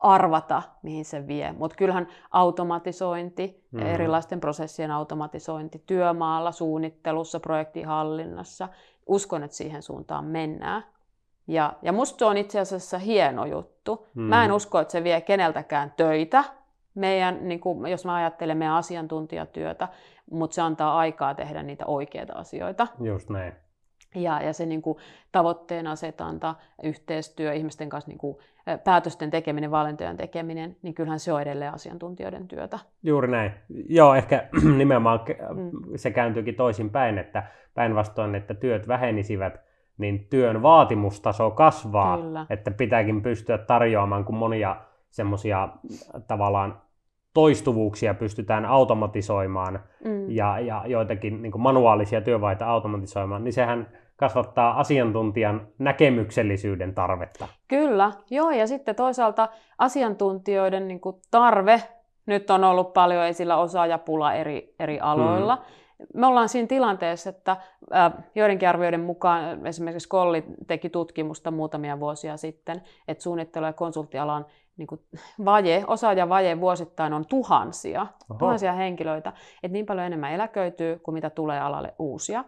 arvata, 0.02 0.62
mihin 0.82 1.04
se 1.04 1.26
vie. 1.26 1.52
Mutta 1.52 1.76
kyllähän 1.76 2.08
automatisointi, 2.30 3.66
mm. 3.70 3.82
erilaisten 3.82 4.40
prosessien 4.40 4.90
automatisointi 4.90 5.82
työmaalla, 5.86 6.52
suunnittelussa, 6.52 7.40
projektihallinnassa, 7.40 8.68
uskon, 9.06 9.42
että 9.42 9.56
siihen 9.56 9.82
suuntaan 9.82 10.24
mennään. 10.24 10.84
Ja, 11.46 11.72
ja 11.82 11.92
musta 11.92 12.18
se 12.18 12.24
on 12.24 12.36
itse 12.36 12.60
asiassa 12.60 12.98
hieno 12.98 13.46
juttu. 13.46 14.06
Mm. 14.14 14.22
Mä 14.22 14.44
en 14.44 14.52
usko, 14.52 14.80
että 14.80 14.92
se 14.92 15.04
vie 15.04 15.20
keneltäkään 15.20 15.94
töitä, 15.96 16.44
meidän, 16.94 17.48
niin 17.48 17.60
kuin, 17.60 17.90
jos 17.90 18.04
mä 18.04 18.14
ajattelen 18.14 18.58
meidän 18.58 18.74
asiantuntijatyötä, 18.74 19.88
mutta 20.30 20.54
se 20.54 20.62
antaa 20.62 20.98
aikaa 20.98 21.34
tehdä 21.34 21.62
niitä 21.62 21.86
oikeita 21.86 22.32
asioita. 22.32 22.86
Just 23.00 23.30
näin. 23.30 23.52
Ja, 24.14 24.42
ja 24.42 24.52
se 24.52 24.66
niin 24.66 24.82
kuin, 24.82 24.98
tavoitteen 25.32 25.86
asetanta, 25.86 26.54
yhteistyö, 26.82 27.52
ihmisten 27.52 27.88
kanssa 27.88 28.10
niin 28.10 28.18
kuin, 28.18 28.36
päätösten 28.84 29.30
tekeminen, 29.30 29.70
valintojen 29.70 30.16
tekeminen, 30.16 30.76
niin 30.82 30.94
kyllähän 30.94 31.20
se 31.20 31.32
on 31.32 31.42
edelleen 31.42 31.74
asiantuntijoiden 31.74 32.48
työtä. 32.48 32.78
Juuri 33.02 33.28
näin. 33.28 33.52
Joo, 33.88 34.14
ehkä 34.14 34.48
nimenomaan 34.78 35.20
mm. 35.54 35.70
se 35.96 36.10
kääntyykin 36.10 36.54
toisinpäin, 36.54 37.18
että 37.18 37.42
päinvastoin, 37.74 38.34
että 38.34 38.54
työt 38.54 38.88
vähenisivät, 38.88 39.60
niin 39.98 40.26
työn 40.30 40.62
vaatimustaso 40.62 41.50
kasvaa, 41.50 42.18
Kyllä. 42.18 42.46
että 42.50 42.70
pitääkin 42.70 43.22
pystyä 43.22 43.58
tarjoamaan, 43.58 44.24
kun 44.24 44.36
monia 44.36 44.76
semmoisia 45.12 45.68
tavallaan 46.28 46.82
toistuvuuksia 47.34 48.14
pystytään 48.14 48.64
automatisoimaan 48.64 49.80
mm. 50.04 50.30
ja, 50.30 50.60
ja 50.60 50.82
joitakin 50.86 51.42
niin 51.42 51.60
manuaalisia 51.60 52.20
työvaiheita 52.20 52.66
automatisoimaan, 52.66 53.44
niin 53.44 53.52
sehän 53.52 53.88
kasvattaa 54.16 54.80
asiantuntijan 54.80 55.66
näkemyksellisyyden 55.78 56.94
tarvetta. 56.94 57.48
Kyllä, 57.68 58.12
joo, 58.30 58.50
ja 58.50 58.66
sitten 58.66 58.94
toisaalta 58.94 59.48
asiantuntijoiden 59.78 60.88
niin 60.88 61.00
kuin 61.00 61.16
tarve, 61.30 61.82
nyt 62.26 62.50
on 62.50 62.64
ollut 62.64 62.92
paljon 62.92 63.26
esillä 63.26 63.56
osaajapula 63.56 64.34
eri, 64.34 64.74
eri 64.80 65.00
aloilla, 65.00 65.56
mm. 65.56 65.62
Me 66.14 66.26
ollaan 66.26 66.48
siinä 66.48 66.66
tilanteessa, 66.66 67.30
että 67.30 67.56
joidenkin 68.34 68.68
arvioiden 68.68 69.00
mukaan, 69.00 69.66
esimerkiksi 69.66 70.08
Kolli 70.08 70.44
teki 70.66 70.90
tutkimusta 70.90 71.50
muutamia 71.50 72.00
vuosia 72.00 72.36
sitten, 72.36 72.82
että 73.08 73.22
suunnittelu- 73.22 73.66
ja 73.66 73.72
konsulttialan 73.72 74.46
niin 74.76 74.86
kuin 74.86 75.00
vaje, 75.44 75.84
osaajavaje 75.86 76.60
vuosittain 76.60 77.12
on 77.12 77.26
tuhansia, 77.26 78.06
Oho. 78.30 78.38
tuhansia 78.38 78.72
henkilöitä, 78.72 79.32
että 79.62 79.72
niin 79.72 79.86
paljon 79.86 80.06
enemmän 80.06 80.32
eläköityy 80.32 80.98
kuin 80.98 81.12
mitä 81.12 81.30
tulee 81.30 81.60
alalle 81.60 81.94
uusia. 81.98 82.44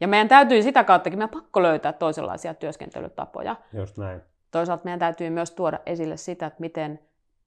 Ja 0.00 0.08
meidän 0.08 0.28
täytyy 0.28 0.62
sitä 0.62 0.84
kauttakin, 0.84 1.18
meidän 1.18 1.42
pakko 1.42 1.62
löytää 1.62 1.92
toisenlaisia 1.92 2.54
työskentelytapoja. 2.54 3.56
Just 3.72 3.98
näin. 3.98 4.20
Toisaalta 4.50 4.84
meidän 4.84 4.98
täytyy 4.98 5.30
myös 5.30 5.50
tuoda 5.50 5.78
esille 5.86 6.16
sitä, 6.16 6.46
että 6.46 6.60
miten 6.60 7.00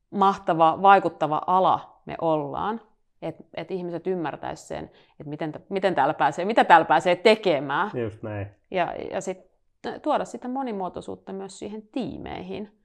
mahtava, 0.09 0.81
vaikuttava 0.81 1.41
ala 1.47 2.01
me 2.05 2.15
ollaan. 2.21 2.81
Että 3.21 3.43
et 3.53 3.71
ihmiset 3.71 4.07
ymmärtäisivät 4.07 4.67
sen, 4.67 4.83
että 5.19 5.29
miten, 5.29 5.53
miten 5.69 5.95
täällä 5.95 6.13
pääsee, 6.13 6.45
mitä 6.45 6.63
täällä 6.63 6.85
pääsee 6.85 7.15
tekemään. 7.15 7.91
Just 7.93 8.23
näin. 8.23 8.47
Ja, 8.71 8.93
ja 9.11 9.21
sitten 9.21 10.01
tuoda 10.01 10.25
sitä 10.25 10.47
monimuotoisuutta 10.47 11.33
myös 11.33 11.59
siihen 11.59 11.81
tiimeihin. 11.81 12.77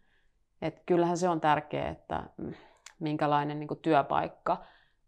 Et 0.62 0.82
kyllähän 0.86 1.16
se 1.16 1.28
on 1.28 1.40
tärkeää, 1.40 1.88
että 1.88 2.22
mm, 2.36 2.54
minkälainen 2.98 3.60
niin 3.60 3.78
työpaikka 3.82 4.56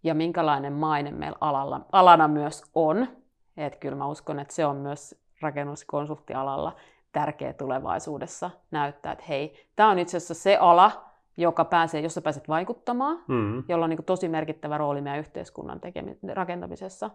ja 0.02 0.14
minkälainen 0.14 0.72
maine 0.72 1.10
meillä 1.10 1.38
alalla, 1.40 1.80
alana 1.92 2.28
myös 2.28 2.62
on. 2.74 3.08
Et 3.56 3.76
kyllä 3.76 3.96
mä 3.96 4.06
uskon, 4.06 4.40
että 4.40 4.54
se 4.54 4.66
on 4.66 4.76
myös 4.76 5.22
rakennuskonsulttialalla 5.40 6.76
tärkeä 7.12 7.52
tulevaisuudessa 7.52 8.50
näyttää, 8.70 9.12
että 9.12 9.24
hei, 9.28 9.68
tämä 9.76 9.90
on 9.90 9.98
itse 9.98 10.16
asiassa 10.16 10.34
se 10.34 10.56
ala, 10.56 11.07
joka 11.38 11.64
pääsee, 11.64 12.00
jossa 12.00 12.22
pääset 12.22 12.48
vaikuttamaan, 12.48 13.18
mm. 13.28 13.64
jolla 13.68 13.84
on 13.84 13.90
niin 13.90 13.96
kuin 13.96 14.06
tosi 14.06 14.28
merkittävä 14.28 14.78
rooli 14.78 15.00
meidän 15.00 15.18
yhteiskunnan 15.18 15.80
tekemi- 15.80 16.34
rakentamisessa. 16.34 17.10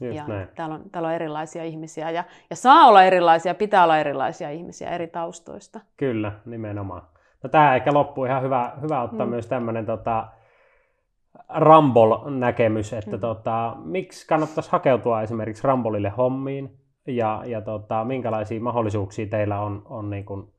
Just 0.00 0.16
ja 0.16 0.28
näin. 0.28 0.48
Täällä, 0.54 0.74
on, 0.74 0.90
täällä 0.90 1.08
on 1.08 1.14
erilaisia 1.14 1.64
ihmisiä 1.64 2.10
ja, 2.10 2.24
ja 2.50 2.56
saa 2.56 2.86
olla 2.86 3.02
erilaisia, 3.02 3.54
pitää 3.54 3.84
olla 3.84 3.98
erilaisia 3.98 4.50
ihmisiä 4.50 4.90
eri 4.90 5.06
taustoista. 5.06 5.80
Kyllä, 5.96 6.32
nimenomaan. 6.44 7.02
No 7.42 7.48
tähän 7.50 7.76
ehkä 7.76 7.94
loppu 7.94 8.24
ihan 8.24 8.42
hyvä, 8.42 8.72
hyvä 8.82 9.02
ottaa 9.02 9.26
mm. 9.26 9.30
myös 9.30 9.46
tämmöinen 9.46 9.86
tota, 9.86 10.28
Rambol-näkemys, 11.48 12.92
että 12.92 13.16
mm. 13.16 13.20
tota, 13.20 13.76
miksi 13.84 14.26
kannattaisi 14.26 14.70
hakeutua 14.72 15.22
esimerkiksi 15.22 15.66
Rambolille 15.66 16.08
hommiin 16.08 16.78
ja, 17.06 17.42
ja 17.46 17.60
tota, 17.60 18.04
minkälaisia 18.04 18.60
mahdollisuuksia 18.60 19.26
teillä 19.26 19.60
on, 19.60 19.82
on 19.84 20.10
niin 20.10 20.24
kuin. 20.24 20.53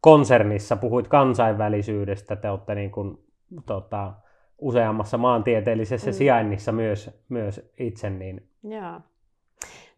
Konsernissa. 0.00 0.76
Puhuit 0.76 1.08
kansainvälisyydestä, 1.08 2.36
te 2.36 2.50
olette 2.50 2.74
niin 2.74 2.90
kuin, 2.90 3.18
tota, 3.66 4.12
useammassa 4.58 5.18
maantieteellisessä 5.18 6.10
mm. 6.10 6.14
sijainnissa 6.14 6.72
myös, 6.72 7.10
myös 7.28 7.72
itse. 7.78 8.10
Niin... 8.10 8.48
Jaa. 8.62 9.02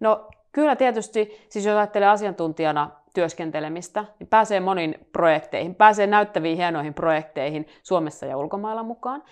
No 0.00 0.28
kyllä 0.52 0.76
tietysti, 0.76 1.30
siis 1.48 1.66
jos 1.66 1.76
ajattelee 1.76 2.08
asiantuntijana 2.08 2.90
työskentelemistä, 3.14 4.04
niin 4.18 4.26
pääsee 4.26 4.60
moniin 4.60 5.06
projekteihin, 5.12 5.74
pääsee 5.74 6.06
näyttäviin 6.06 6.56
hienoihin 6.56 6.94
projekteihin 6.94 7.66
Suomessa 7.82 8.26
ja 8.26 8.36
ulkomailla 8.36 8.82
mukaan. 8.82 9.22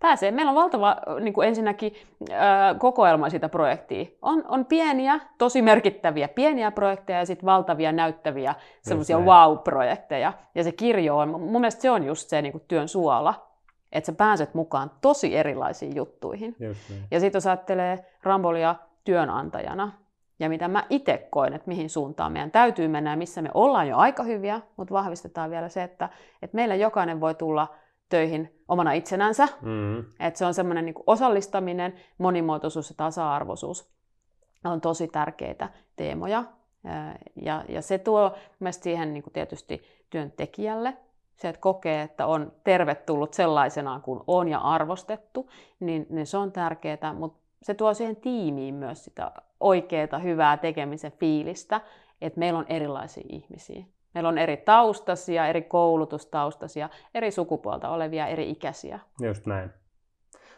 Pääsee. 0.00 0.30
Meillä 0.30 0.50
on 0.50 0.54
valtava 0.54 0.96
niin 1.20 1.34
kuin 1.34 1.48
ensinnäkin 1.48 1.92
ää, 2.32 2.74
kokoelma 2.74 3.30
sitä 3.30 3.48
projektia. 3.48 4.04
On, 4.22 4.44
on 4.48 4.66
pieniä, 4.66 5.20
tosi 5.38 5.62
merkittäviä 5.62 6.28
pieniä 6.28 6.70
projekteja 6.70 7.18
ja 7.18 7.26
sitten 7.26 7.46
valtavia 7.46 7.92
näyttäviä 7.92 8.54
semmoisia 8.82 9.18
wow-projekteja. 9.18 10.32
Ja 10.54 10.64
se 10.64 10.72
kirjo 10.72 11.16
on, 11.16 11.28
mun 11.28 11.60
mielestä 11.60 11.82
se 11.82 11.90
on 11.90 12.04
just 12.04 12.28
se 12.28 12.42
niin 12.42 12.52
kuin 12.52 12.64
työn 12.68 12.88
suola, 12.88 13.46
että 13.92 14.06
sä 14.06 14.12
pääset 14.12 14.54
mukaan 14.54 14.90
tosi 15.00 15.36
erilaisiin 15.36 15.96
juttuihin. 15.96 16.56
Ja 17.10 17.20
sitten 17.20 17.36
jos 17.36 17.46
ajattelee 17.46 18.04
Rambolia 18.22 18.74
työnantajana, 19.04 19.92
ja 20.38 20.48
mitä 20.48 20.68
mä 20.68 20.84
itse 20.90 21.28
koen, 21.30 21.52
että 21.52 21.68
mihin 21.68 21.90
suuntaan 21.90 22.32
meidän 22.32 22.50
täytyy 22.50 22.88
mennä 22.88 23.10
ja 23.10 23.16
missä 23.16 23.42
me 23.42 23.50
ollaan 23.54 23.88
jo 23.88 23.96
aika 23.96 24.22
hyviä, 24.22 24.60
mutta 24.76 24.94
vahvistetaan 24.94 25.50
vielä 25.50 25.68
se, 25.68 25.82
että, 25.82 26.08
että 26.42 26.54
meillä 26.54 26.74
jokainen 26.74 27.20
voi 27.20 27.34
tulla 27.34 27.74
töihin 28.10 28.62
omana 28.68 28.92
itsenänsä. 28.92 29.44
Mm-hmm. 29.44 30.04
Että 30.20 30.38
se 30.38 30.46
on 30.46 30.54
semmoinen 30.54 30.84
niin 30.84 30.94
osallistaminen, 31.06 31.94
monimuotoisuus 32.18 32.90
ja 32.90 32.94
tasa-arvoisuus 32.96 33.90
on 34.64 34.80
tosi 34.80 35.08
tärkeitä 35.08 35.68
teemoja. 35.96 36.44
Ja, 37.36 37.64
ja 37.68 37.82
se 37.82 37.98
tuo 37.98 38.34
myös 38.60 38.80
siihen 38.82 39.14
niin 39.14 39.22
kuin 39.22 39.32
tietysti 39.32 39.82
työntekijälle 40.10 40.96
se, 41.40 41.48
että 41.48 41.60
kokee, 41.60 42.02
että 42.02 42.26
on 42.26 42.52
tervetullut 42.64 43.34
sellaisenaan 43.34 44.02
kuin 44.02 44.20
on 44.26 44.48
ja 44.48 44.58
arvostettu, 44.58 45.50
niin, 45.80 46.06
niin 46.10 46.26
se 46.26 46.36
on 46.36 46.52
tärkeää, 46.52 47.12
mutta 47.14 47.40
se 47.62 47.74
tuo 47.74 47.94
siihen 47.94 48.16
tiimiin 48.16 48.74
myös 48.74 49.04
sitä 49.04 49.32
oikeaa, 49.60 50.18
hyvää 50.22 50.56
tekemisen 50.56 51.12
fiilistä, 51.12 51.80
että 52.20 52.38
meillä 52.38 52.58
on 52.58 52.66
erilaisia 52.68 53.24
ihmisiä. 53.28 53.84
Meillä 54.14 54.28
on 54.28 54.38
eri 54.38 54.56
taustasia, 54.56 55.46
eri 55.46 55.62
koulutustaustasia, 55.62 56.88
eri 57.14 57.30
sukupuolta 57.30 57.88
olevia, 57.88 58.26
eri 58.26 58.50
ikäisiä. 58.50 59.00
Just 59.20 59.46
näin. 59.46 59.70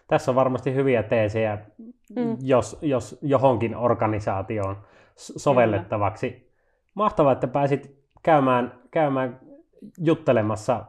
Tässä 0.09 0.31
on 0.31 0.35
varmasti 0.35 0.75
hyviä 0.75 1.03
teesejä, 1.03 1.59
mm. 2.17 2.37
jos, 2.41 2.79
jos 2.83 3.19
johonkin 3.23 3.77
organisaatioon 3.77 4.77
sovellettavaksi. 5.17 6.31
Kyllä. 6.31 6.53
Mahtavaa, 6.95 7.33
että 7.33 7.47
pääsit 7.47 7.99
käymään, 8.23 8.81
käymään 8.91 9.41
juttelemassa. 9.99 10.85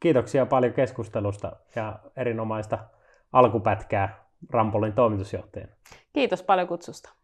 Kiitoksia 0.00 0.46
paljon 0.46 0.72
keskustelusta 0.72 1.56
ja 1.76 1.98
erinomaista 2.16 2.78
alkupätkää 3.32 4.24
Rampolin 4.50 4.92
toimitusjohtajana. 4.92 5.72
Kiitos 6.12 6.42
paljon 6.42 6.68
kutsusta. 6.68 7.17